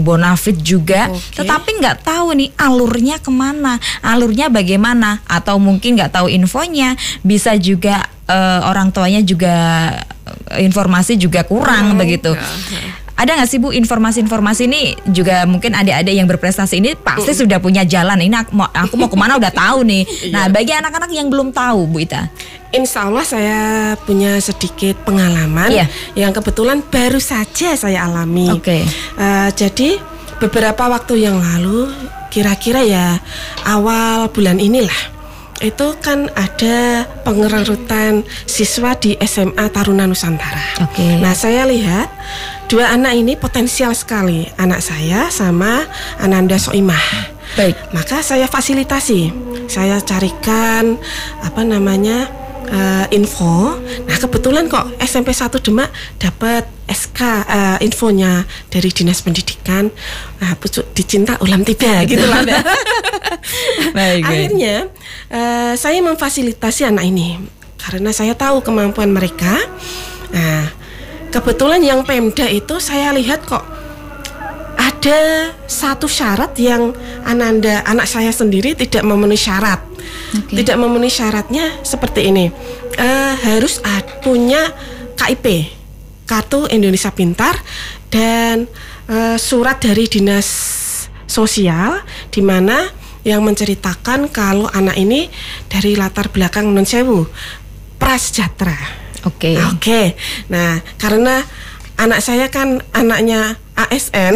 bonafit 0.00 0.56
juga. 0.58 1.12
Oke. 1.12 1.44
tetapi 1.44 1.70
nggak 1.78 2.02
tahu 2.02 2.32
nih 2.34 2.50
alurnya 2.56 3.20
ke 3.20 3.28
mana 3.28 3.76
alurnya 4.00 4.48
bagaimana 4.48 5.20
atau 5.28 5.60
mungkin 5.60 5.94
nggak 5.94 6.12
tahu 6.12 6.26
infonya. 6.26 6.96
Bisa 7.20 7.54
juga 7.56 8.00
eh, 8.26 8.60
orang 8.64 8.88
tuanya 8.90 9.20
juga 9.20 9.54
eh, 10.50 10.64
informasi 10.64 11.20
juga 11.20 11.44
kurang 11.44 12.00
begitu 12.00 12.32
ada 13.12 13.38
nggak 13.38 13.48
sih 13.48 13.60
Bu 13.60 13.70
informasi-informasi 13.70 14.62
ini 14.66 14.82
juga 15.08 15.44
mungkin 15.44 15.76
adik-adik 15.76 16.14
yang 16.16 16.26
berprestasi 16.26 16.80
ini 16.80 16.96
pasti 16.96 17.36
sudah 17.36 17.60
punya 17.60 17.84
jalan. 17.84 18.18
Ini 18.18 18.34
aku 18.42 18.52
mau, 18.56 18.66
aku 18.66 18.94
mau 18.96 19.06
ke 19.06 19.16
mana 19.16 19.36
udah 19.38 19.52
tahu 19.52 19.84
nih. 19.84 20.02
Nah 20.34 20.48
bagi 20.48 20.72
anak-anak 20.72 21.12
yang 21.12 21.28
belum 21.28 21.52
tahu 21.52 21.86
Bu 21.86 22.02
Ita. 22.02 22.32
Insya 22.72 23.04
Allah 23.06 23.20
saya 23.22 23.60
punya 24.00 24.40
sedikit 24.40 24.96
pengalaman 25.04 25.68
Iya. 25.68 25.86
yang 26.16 26.32
kebetulan 26.32 26.80
baru 26.80 27.20
saja 27.20 27.76
saya 27.76 28.08
alami. 28.08 28.48
Oke. 28.48 28.80
Eh, 29.20 29.48
jadi 29.52 30.00
beberapa 30.40 30.88
waktu 30.88 31.20
yang 31.20 31.36
lalu, 31.36 31.92
kira-kira 32.32 32.80
ya 32.80 33.20
awal 33.68 34.32
bulan 34.32 34.56
inilah, 34.56 35.11
itu 35.62 35.94
kan 36.02 36.26
ada 36.34 37.06
pengerutan 37.22 38.26
siswa 38.44 38.98
di 38.98 39.14
SMA 39.22 39.70
Taruna 39.70 40.10
Nusantara. 40.10 40.82
Oke. 40.82 41.22
Nah 41.22 41.32
saya 41.32 41.62
lihat 41.64 42.10
dua 42.66 42.90
anak 42.90 43.14
ini 43.14 43.38
potensial 43.38 43.94
sekali, 43.94 44.50
anak 44.58 44.82
saya 44.82 45.30
sama 45.30 45.86
Ananda 46.18 46.58
Soimah. 46.58 47.30
Baik. 47.54 47.76
Maka 47.94 48.24
saya 48.24 48.50
fasilitasi, 48.50 49.30
saya 49.70 50.02
carikan 50.02 50.98
apa 51.44 51.62
namanya 51.62 52.41
eh, 52.68 53.06
info. 53.16 53.78
Nah 54.06 54.16
kebetulan 54.18 54.68
kok 54.70 54.94
SMP 55.02 55.34
1 55.34 55.50
Demak 55.58 55.90
dapat 56.18 56.66
SK 56.86 57.20
eh, 57.24 57.78
infonya 57.86 58.46
dari 58.70 58.90
dinas 58.92 59.24
pendidikan. 59.24 59.90
Nah 60.38 60.52
pucuk 60.58 60.92
dicinta 60.94 61.38
ulam 61.42 61.66
tiba 61.66 62.02
gitu 62.10 62.24
lah. 62.24 62.44
Baik. 63.96 64.22
Akhirnya 64.22 64.86
eh, 65.32 65.74
saya 65.74 65.98
memfasilitasi 66.04 66.88
anak 66.88 67.04
ini 67.08 67.40
karena 67.82 68.14
saya 68.14 68.38
tahu 68.38 68.62
kemampuan 68.62 69.10
mereka. 69.10 69.58
Nah 70.30 70.70
kebetulan 71.32 71.80
yang 71.82 72.04
Pemda 72.04 72.46
itu 72.46 72.76
saya 72.78 73.10
lihat 73.16 73.42
kok 73.48 73.81
ada 74.82 75.20
satu 75.70 76.10
syarat 76.10 76.58
yang 76.58 76.90
Ananda 77.22 77.86
anak 77.86 78.10
saya 78.10 78.34
sendiri 78.34 78.74
tidak 78.74 79.06
memenuhi 79.06 79.38
syarat. 79.38 79.78
Oke. 80.34 80.58
Tidak 80.58 80.74
memenuhi 80.74 81.12
syaratnya 81.12 81.82
seperti 81.86 82.34
ini. 82.34 82.50
Eh, 82.98 83.34
harus 83.46 83.78
punya 84.26 84.74
KIP, 85.14 85.70
Kartu 86.26 86.66
Indonesia 86.66 87.14
Pintar 87.14 87.54
dan 88.10 88.66
eh, 89.06 89.38
surat 89.38 89.78
dari 89.78 90.10
dinas 90.10 90.48
sosial 91.30 92.02
di 92.28 92.42
mana 92.44 92.84
yang 93.22 93.46
menceritakan 93.46 94.28
kalau 94.34 94.66
anak 94.74 94.98
ini 94.98 95.30
dari 95.70 95.94
latar 95.94 96.28
belakang 96.28 96.74
non 96.74 96.84
sewu 96.84 97.24
prasejahtera. 98.02 99.02
Oke. 99.22 99.54
Oke. 99.70 100.18
Nah, 100.50 100.82
karena 100.98 101.38
anak 102.02 102.18
saya 102.18 102.50
kan 102.50 102.82
anaknya 102.90 103.54
ASN. 103.78 104.34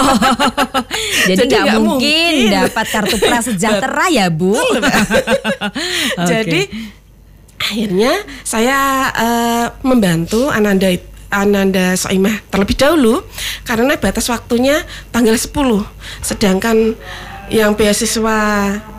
Jadi 1.28 1.36
Jadi 1.36 1.52
nggak 1.52 1.66
mungkin, 1.82 2.32
mungkin. 2.46 2.54
dapat 2.54 2.86
kartu 2.86 3.16
prasejahtera 3.18 4.06
ya 4.14 4.26
Bu. 4.30 4.54
Oke. 4.56 6.24
Jadi 6.24 6.60
akhirnya 7.60 8.12
saya 8.46 8.78
eh, 9.12 9.66
membantu 9.84 10.48
Ananda 10.48 10.88
Ananda 11.30 11.94
Soimah 11.94 12.42
terlebih 12.50 12.74
dahulu 12.74 13.22
karena 13.62 13.94
batas 13.98 14.26
waktunya 14.30 14.82
tanggal 15.14 15.34
10. 15.34 15.50
Sedangkan 16.22 16.94
yang 17.50 17.74
beasiswa 17.74 18.38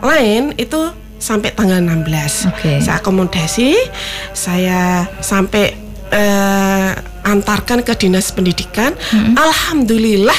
lain 0.04 0.56
itu 0.56 0.92
sampai 1.20 1.52
tanggal 1.52 1.80
16. 1.80 2.52
Oke. 2.52 2.72
Saya 2.80 3.00
akomodasi, 3.00 3.76
saya 4.32 5.06
sampai 5.20 5.76
eh, 6.12 6.92
antarkan 7.22 7.82
ke 7.82 7.94
dinas 7.96 8.30
pendidikan. 8.30 8.94
Alhamdulillah 9.34 10.36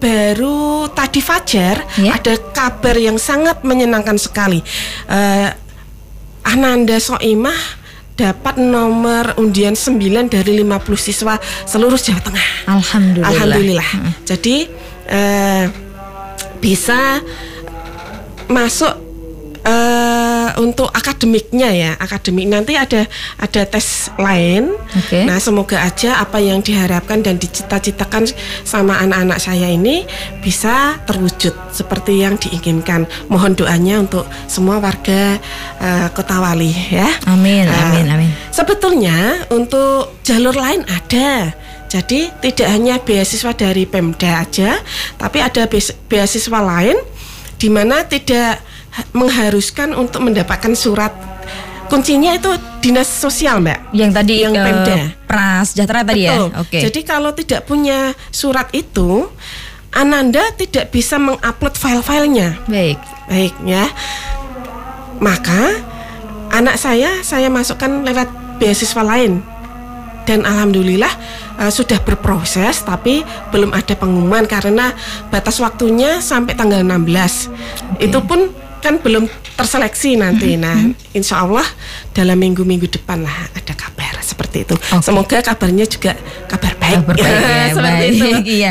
baru 0.00 0.88
tadi 0.90 1.20
fajar 1.20 1.84
Ya. 2.00 2.16
ada 2.16 2.32
kabar 2.56 2.96
yang 2.96 3.20
sangat 3.20 3.60
menyenangkan 3.60 4.16
sekali. 4.16 4.64
Eh, 5.06 5.48
Ananda 6.40 6.96
Soimah 6.96 7.78
dapat 8.16 8.56
nomor 8.56 9.36
undian 9.36 9.76
9 9.76 10.00
dari 10.28 10.56
50 10.56 10.96
siswa 10.96 11.36
seluruh 11.68 12.00
Jawa 12.00 12.20
Tengah. 12.20 12.48
Alhamdulillah. 12.68 13.28
Alhamdulillah. 13.28 13.88
Jadi 14.24 14.56
eh, 15.04 15.64
bisa 16.60 17.20
masuk 18.48 18.92
untuk 20.58 20.90
akademiknya 20.90 21.70
ya, 21.70 21.90
akademik 22.00 22.46
nanti 22.50 22.74
ada 22.74 23.06
ada 23.38 23.62
tes 23.68 24.10
lain. 24.18 24.74
Oke. 24.96 25.22
Nah, 25.28 25.38
semoga 25.38 25.84
aja 25.84 26.18
apa 26.18 26.40
yang 26.40 26.64
diharapkan 26.64 27.22
dan 27.22 27.38
dicita-citakan 27.38 28.26
sama 28.66 28.98
anak-anak 28.98 29.38
saya 29.38 29.70
ini 29.70 30.08
bisa 30.40 30.98
terwujud 31.06 31.52
seperti 31.70 32.24
yang 32.24 32.34
diinginkan. 32.40 33.06
Mohon 33.28 33.52
doanya 33.54 34.02
untuk 34.02 34.24
semua 34.48 34.80
warga 34.80 35.36
eh, 35.78 36.08
Kota 36.10 36.40
Wali 36.40 36.72
ya. 36.90 37.06
Amin, 37.30 37.68
Nah, 37.68 37.94
amin, 37.94 38.06
amin. 38.08 38.30
Sebetulnya 38.50 39.46
untuk 39.52 40.18
jalur 40.26 40.56
lain 40.56 40.82
ada. 40.88 41.54
Jadi 41.90 42.30
tidak 42.38 42.70
hanya 42.70 43.02
beasiswa 43.02 43.50
dari 43.50 43.82
Pemda 43.82 44.46
aja, 44.46 44.78
tapi 45.18 45.42
ada 45.42 45.66
beas- 45.66 45.90
beasiswa 46.06 46.62
lain 46.62 46.94
di 47.58 47.66
mana 47.66 48.06
tidak 48.06 48.62
mengharuskan 49.14 49.94
untuk 49.94 50.22
mendapatkan 50.24 50.74
surat. 50.74 51.12
Kuncinya 51.90 52.38
itu 52.38 52.54
dinas 52.78 53.10
sosial, 53.10 53.58
Mbak. 53.58 53.90
Yang 53.90 54.10
tadi 54.14 54.34
Yang 54.46 54.54
eh, 54.54 54.62
Pemda. 54.62 54.96
prasejahtera 55.26 56.00
tadi 56.06 56.22
Betul. 56.22 56.46
ya. 56.46 56.60
Oke. 56.62 56.78
Jadi 56.86 57.00
kalau 57.02 57.30
tidak 57.34 57.60
punya 57.66 58.14
surat 58.30 58.70
itu, 58.70 59.26
Ananda 59.90 60.54
tidak 60.54 60.94
bisa 60.94 61.18
mengupload 61.18 61.74
file-filenya. 61.74 62.62
Baik. 62.70 62.98
Baik 63.26 63.54
ya. 63.66 63.90
Maka 65.18 65.82
anak 66.54 66.78
saya 66.78 67.26
saya 67.26 67.50
masukkan 67.50 68.06
lewat 68.06 68.30
beasiswa 68.62 69.02
lain. 69.02 69.42
Dan 70.30 70.46
alhamdulillah 70.46 71.10
eh, 71.58 71.72
sudah 71.74 71.98
berproses 72.06 72.86
tapi 72.86 73.26
belum 73.50 73.74
ada 73.74 73.98
pengumuman 73.98 74.46
karena 74.46 74.94
batas 75.26 75.58
waktunya 75.58 76.22
sampai 76.22 76.54
tanggal 76.54 76.86
16. 76.86 77.98
Itu 77.98 78.22
pun 78.22 78.59
kan 78.80 78.98
belum 78.98 79.28
terseleksi 79.54 80.16
nanti. 80.16 80.56
Mm-hmm. 80.56 80.64
Nah, 80.64 80.78
insya 81.14 81.44
Allah 81.44 81.66
dalam 82.10 82.36
minggu-minggu 82.36 82.90
depan 82.90 83.22
lah 83.22 83.48
ada 83.54 83.74
kabar 83.74 84.18
seperti 84.20 84.66
itu. 84.66 84.74
Oke. 84.74 85.04
Semoga 85.04 85.38
kabarnya 85.42 85.86
juga 85.86 86.12
kabar 86.50 86.74
baik. 86.78 86.96
Kabar 87.06 87.16
baik 87.16 87.30
ya, 87.30 87.64
Seperti 87.70 87.96
baik. 87.98 88.10
itu. 88.10 88.28
Iya. 88.60 88.70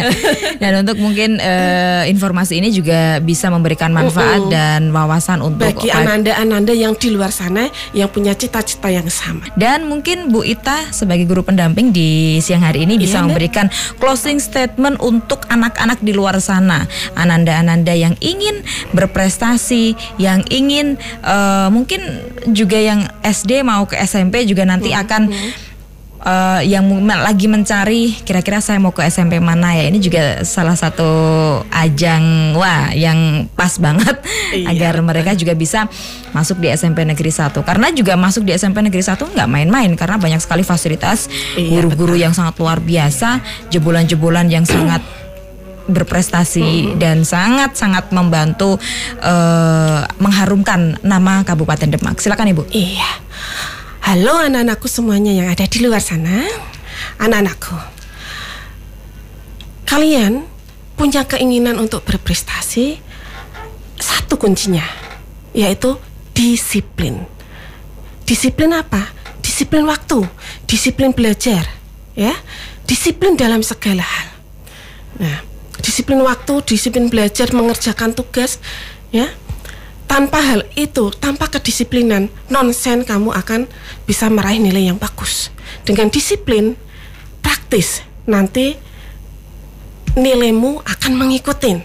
Dan 0.59 0.71
untuk 0.83 0.97
mungkin 0.99 1.39
eh, 1.39 2.03
informasi 2.11 2.59
ini 2.59 2.69
juga 2.69 3.23
bisa 3.23 3.47
memberikan 3.47 3.95
manfaat 3.95 4.43
dan 4.51 4.91
wawasan 4.91 5.39
untuk 5.39 5.71
Bagi 5.71 5.87
ananda-ananda 5.87 6.75
yang 6.75 6.93
di 6.99 7.15
luar 7.15 7.31
sana 7.31 7.71
yang 7.95 8.11
punya 8.11 8.35
cita-cita 8.35 8.91
yang 8.91 9.07
sama. 9.07 9.47
Dan 9.55 9.87
mungkin 9.87 10.31
Bu 10.35 10.43
Ita 10.43 10.91
sebagai 10.91 11.23
guru 11.29 11.47
pendamping 11.47 11.95
di 11.95 12.39
siang 12.43 12.63
hari 12.63 12.83
ini 12.83 12.99
bisa 12.99 13.19
Iya, 13.19 13.25
memberikan 13.27 13.67
closing 13.99 14.39
statement 14.39 14.99
untuk 14.99 15.47
anak-anak 15.47 15.99
di 16.03 16.11
luar 16.11 16.39
sana, 16.43 16.87
ananda-ananda 17.15 17.91
yang 17.95 18.15
ingin 18.19 18.63
berprestasi, 18.91 19.95
yang 20.19 20.43
ingin 20.51 20.99
eh, 21.23 21.67
mungkin 21.71 21.99
juga 22.51 22.79
yang 22.79 23.07
SD 23.29 23.61
mau 23.61 23.85
ke 23.85 23.95
SMP 23.99 24.43
juga 24.43 24.65
nanti 24.65 24.89
akan 24.91 25.29
eh, 26.19 26.61
yang 26.67 26.83
mu- 26.83 26.99
lagi 26.99 27.47
mencari 27.47 28.11
kira-kira 28.21 28.59
saya 28.59 28.75
mau 28.75 28.91
ke 28.91 29.05
SMP 29.05 29.39
mana. 29.39 29.71
Ya 29.71 29.87
ini 29.87 29.97
juga 29.97 30.43
salah 30.43 30.75
satu 30.75 31.07
ajang 31.69 32.53
wah 32.53 32.91
yang 32.91 33.47
pas 33.53 33.77
banget. 33.77 34.17
Iya, 34.49 34.65
agar 34.73 34.97
mereka 35.05 35.37
juga 35.37 35.53
bisa 35.53 35.85
masuk 36.33 36.57
di 36.57 36.73
SMP 36.73 37.05
Negeri 37.05 37.29
1 37.29 37.53
karena 37.61 37.93
juga 37.93 38.17
masuk 38.17 38.41
di 38.41 38.49
SMP 38.49 38.81
Negeri 38.81 39.05
1 39.05 39.21
nggak 39.21 39.45
main-main 39.45 39.93
karena 39.93 40.17
banyak 40.17 40.41
sekali 40.41 40.65
fasilitas 40.65 41.29
Iya, 41.53 41.69
guru-guru 41.69 42.17
yang 42.17 42.33
sangat 42.33 42.57
luar 42.57 42.81
biasa 42.81 43.45
jebolan-jebolan 43.69 44.49
yang 44.49 44.65
sangat 44.65 45.05
berprestasi 45.89 46.95
dan 47.01 47.25
sangat-sangat 47.25 48.13
membantu 48.13 48.77
eh, 49.19 50.01
mengharumkan 50.21 51.01
nama 51.01 51.41
Kabupaten 51.43 51.89
Demak. 51.89 52.21
Silakan 52.21 52.53
Ibu. 52.53 52.63
Iya. 52.71 53.09
Halo 54.05 54.41
anak-anakku 54.41 54.87
semuanya 54.87 55.35
yang 55.35 55.51
ada 55.51 55.65
di 55.67 55.83
luar 55.83 56.01
sana. 56.01 56.45
Anak-anakku. 57.19 57.77
Kalian 59.89 60.45
punya 60.95 61.25
keinginan 61.25 61.81
untuk 61.81 62.05
berprestasi 62.05 63.01
satu 63.99 64.39
kuncinya 64.39 64.85
yaitu 65.53 65.97
disiplin. 66.33 67.25
Disiplin 68.23 68.71
apa? 68.77 69.09
Disiplin 69.41 69.83
waktu, 69.89 70.21
disiplin 70.69 71.11
belajar, 71.11 71.65
ya. 72.13 72.31
Disiplin 72.85 73.33
dalam 73.33 73.65
segala 73.65 74.05
hal. 74.05 74.27
Nah, 75.19 75.37
disiplin 75.99 76.23
waktu, 76.23 76.63
disiplin 76.63 77.11
belajar, 77.11 77.51
mengerjakan 77.51 78.15
tugas, 78.15 78.63
ya. 79.11 79.27
Tanpa 80.07 80.39
hal 80.39 80.63
itu, 80.79 81.11
tanpa 81.11 81.51
kedisiplinan, 81.51 82.31
nonsen 82.47 83.03
kamu 83.03 83.35
akan 83.35 83.67
bisa 84.07 84.31
meraih 84.31 84.63
nilai 84.63 84.87
yang 84.87 84.95
bagus. 84.95 85.51
Dengan 85.83 86.07
disiplin, 86.07 86.79
praktis, 87.43 87.99
nanti 88.23 88.79
nilaimu 90.15 90.79
akan 90.87 91.11
mengikutin. 91.19 91.83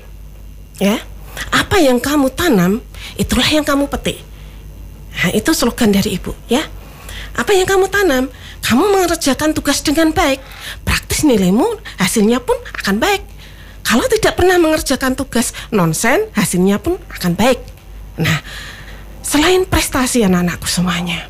Ya. 0.78 1.02
Apa 1.50 1.82
yang 1.82 1.98
kamu 1.98 2.30
tanam, 2.30 2.86
itulah 3.18 3.50
yang 3.50 3.66
kamu 3.66 3.90
petik. 3.90 4.22
Nah, 5.18 5.34
itu 5.34 5.50
slogan 5.58 5.90
dari 5.90 6.14
Ibu, 6.22 6.38
ya. 6.46 6.62
Apa 7.34 7.50
yang 7.50 7.66
kamu 7.66 7.90
tanam, 7.90 8.30
kamu 8.62 8.94
mengerjakan 8.94 9.50
tugas 9.58 9.82
dengan 9.82 10.14
baik, 10.14 10.38
praktis 10.86 11.26
nilaimu 11.26 11.66
hasilnya 11.98 12.38
pun 12.38 12.54
akan 12.78 13.02
baik. 13.02 13.33
Kalau 13.84 14.08
tidak 14.08 14.40
pernah 14.40 14.56
mengerjakan 14.56 15.12
tugas 15.12 15.52
nonsen, 15.68 16.32
hasilnya 16.32 16.80
pun 16.80 16.96
akan 17.12 17.36
baik. 17.36 17.60
Nah, 18.16 18.40
selain 19.20 19.68
prestasi 19.68 20.24
anak-anakku 20.24 20.64
semuanya, 20.64 21.28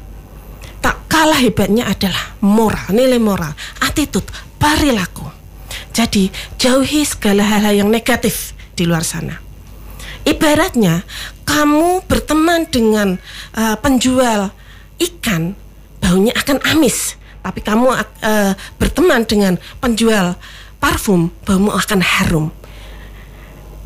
tak 0.78 1.02
kalah 1.10 1.42
hebatnya 1.42 1.90
adalah 1.90 2.38
moral, 2.40 2.94
nilai 2.94 3.18
moral, 3.18 3.52
attitude, 3.82 4.30
perilaku. 4.56 5.26
Jadi, 5.90 6.30
jauhi 6.56 7.02
segala 7.02 7.42
hal-hal 7.42 7.84
yang 7.84 7.90
negatif 7.90 8.54
di 8.78 8.86
luar 8.86 9.02
sana. 9.02 9.38
Ibaratnya 10.24 11.04
kamu 11.44 12.06
berteman 12.08 12.64
dengan 12.70 13.20
uh, 13.54 13.76
penjual 13.82 14.48
ikan, 14.96 15.52
baunya 16.00 16.32
akan 16.38 16.58
amis. 16.72 17.18
Tapi 17.44 17.60
kamu 17.60 17.92
uh, 17.92 18.52
berteman 18.80 19.28
dengan 19.28 19.60
penjual 19.84 20.32
parfum, 20.84 21.32
baumu 21.48 21.72
akan 21.72 22.04
harum. 22.04 22.52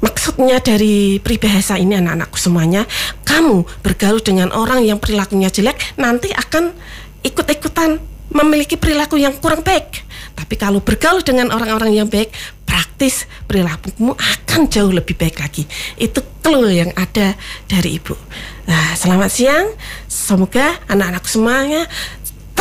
Maksudnya 0.02 0.58
dari 0.58 1.22
peribahasa 1.22 1.78
ini 1.78 1.94
anak-anakku 1.94 2.34
semuanya, 2.34 2.90
kamu 3.22 3.62
bergaul 3.86 4.18
dengan 4.18 4.50
orang 4.50 4.82
yang 4.82 4.98
perilakunya 4.98 5.46
jelek 5.46 5.78
nanti 5.94 6.34
akan 6.34 6.74
ikut-ikutan 7.22 8.02
memiliki 8.34 8.74
perilaku 8.74 9.14
yang 9.14 9.38
kurang 9.38 9.62
baik. 9.62 10.02
Tapi 10.34 10.54
kalau 10.58 10.82
bergaul 10.82 11.22
dengan 11.22 11.54
orang-orang 11.54 11.94
yang 11.94 12.10
baik, 12.10 12.34
praktis 12.66 13.30
perilakumu 13.46 14.18
akan 14.18 14.66
jauh 14.66 14.90
lebih 14.90 15.14
baik 15.14 15.38
lagi. 15.38 15.70
Itu 15.98 16.22
clue 16.42 16.82
yang 16.82 16.90
ada 16.98 17.38
dari 17.70 17.98
ibu. 17.98 18.18
Nah, 18.66 18.98
selamat 18.98 19.30
siang. 19.30 19.66
Semoga 20.10 20.76
anak-anak 20.90 21.24
semuanya 21.30 21.82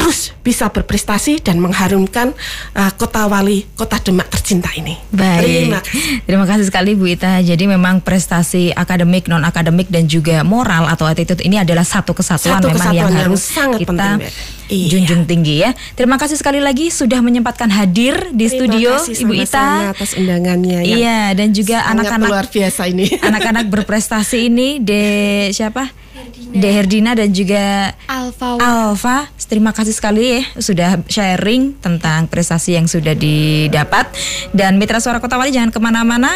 terus 0.07 0.31
bisa 0.39 0.71
berprestasi 0.71 1.43
dan 1.43 1.59
mengharumkan 1.59 2.31
uh, 2.79 2.91
kota 2.95 3.27
wali 3.27 3.67
kota 3.75 3.99
Demak 3.99 4.31
tercinta 4.31 4.71
ini. 4.79 4.95
Baik. 5.11 5.67
Terima 5.67 5.83
kasih. 5.83 6.23
Terima 6.23 6.45
kasih 6.47 6.65
sekali 6.71 6.95
Bu 6.95 7.11
Ita. 7.11 7.43
Jadi 7.43 7.67
memang 7.67 7.99
prestasi 7.99 8.71
akademik, 8.71 9.27
non 9.27 9.43
akademik 9.43 9.91
dan 9.91 10.07
juga 10.07 10.47
moral 10.47 10.87
atau 10.87 11.03
attitude 11.11 11.43
ini 11.43 11.59
adalah 11.59 11.83
satu 11.83 12.15
kesatuan 12.15 12.63
satu 12.63 12.71
memang 12.71 12.95
yang, 12.95 13.11
yang 13.11 13.27
harus 13.27 13.43
sangat 13.51 13.83
kita 13.83 13.91
penting, 13.91 14.31
iya. 14.71 14.87
junjung 14.95 15.27
tinggi 15.27 15.67
ya. 15.67 15.75
Terima 15.99 16.15
kasih 16.15 16.39
sekali 16.39 16.63
lagi 16.63 16.87
sudah 16.87 17.19
menyempatkan 17.19 17.67
hadir 17.67 18.31
di 18.31 18.47
Terima 18.47 18.55
studio 18.63 18.89
kasih 18.95 19.27
Ibu 19.27 19.33
Ita 19.43 19.91
atas 19.91 20.15
undangannya. 20.15 20.87
Iya 20.87 21.35
dan 21.35 21.51
juga 21.51 21.83
anak-anak 21.83 22.31
luar 22.31 22.47
biasa 22.47 22.87
ini. 22.87 23.11
Anak-anak 23.27 23.67
berprestasi 23.67 24.47
ini 24.47 24.79
de 24.79 25.03
siapa? 25.51 26.06
De 26.47 26.69
Herdina 26.71 27.13
dan 27.13 27.29
juga 27.35 27.91
Alfa. 28.07 28.57
Alfa, 28.57 29.29
terima 29.45 29.75
kasih 29.75 29.93
sekali 29.93 30.39
ya 30.39 30.41
sudah 30.57 30.97
sharing 31.05 31.77
tentang 31.77 32.25
prestasi 32.31 32.79
yang 32.79 32.87
sudah 32.89 33.13
didapat. 33.13 34.09
Dan 34.55 34.81
Mitra 34.81 34.97
Suara 35.03 35.21
Kota 35.21 35.37
Wali 35.37 35.51
jangan 35.53 35.69
ke 35.69 35.79
mana-mana. 35.83 36.31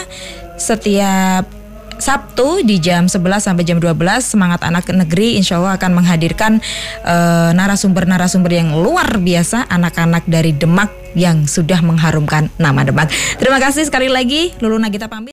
Setiap 0.59 1.61
Sabtu 2.01 2.65
di 2.65 2.81
jam 2.81 3.05
11 3.05 3.21
sampai 3.45 3.61
jam 3.61 3.77
12 3.77 3.93
Semangat 4.25 4.65
Anak 4.65 4.89
Negeri 4.89 5.37
insya 5.37 5.61
Allah 5.61 5.77
akan 5.77 6.01
menghadirkan 6.01 6.57
narasumber 7.53 8.09
narasumber-narasumber 8.09 8.51
yang 8.57 8.73
luar 8.73 9.21
biasa 9.21 9.69
anak-anak 9.69 10.25
dari 10.25 10.49
Demak 10.49 10.89
yang 11.13 11.45
sudah 11.45 11.77
mengharumkan 11.85 12.49
nama 12.57 12.81
Demak. 12.81 13.13
Terima 13.37 13.61
kasih 13.61 13.85
sekali 13.85 14.09
lagi 14.09 14.49
Lulu 14.57 14.81
Nagita 14.81 15.13
pamit. 15.13 15.29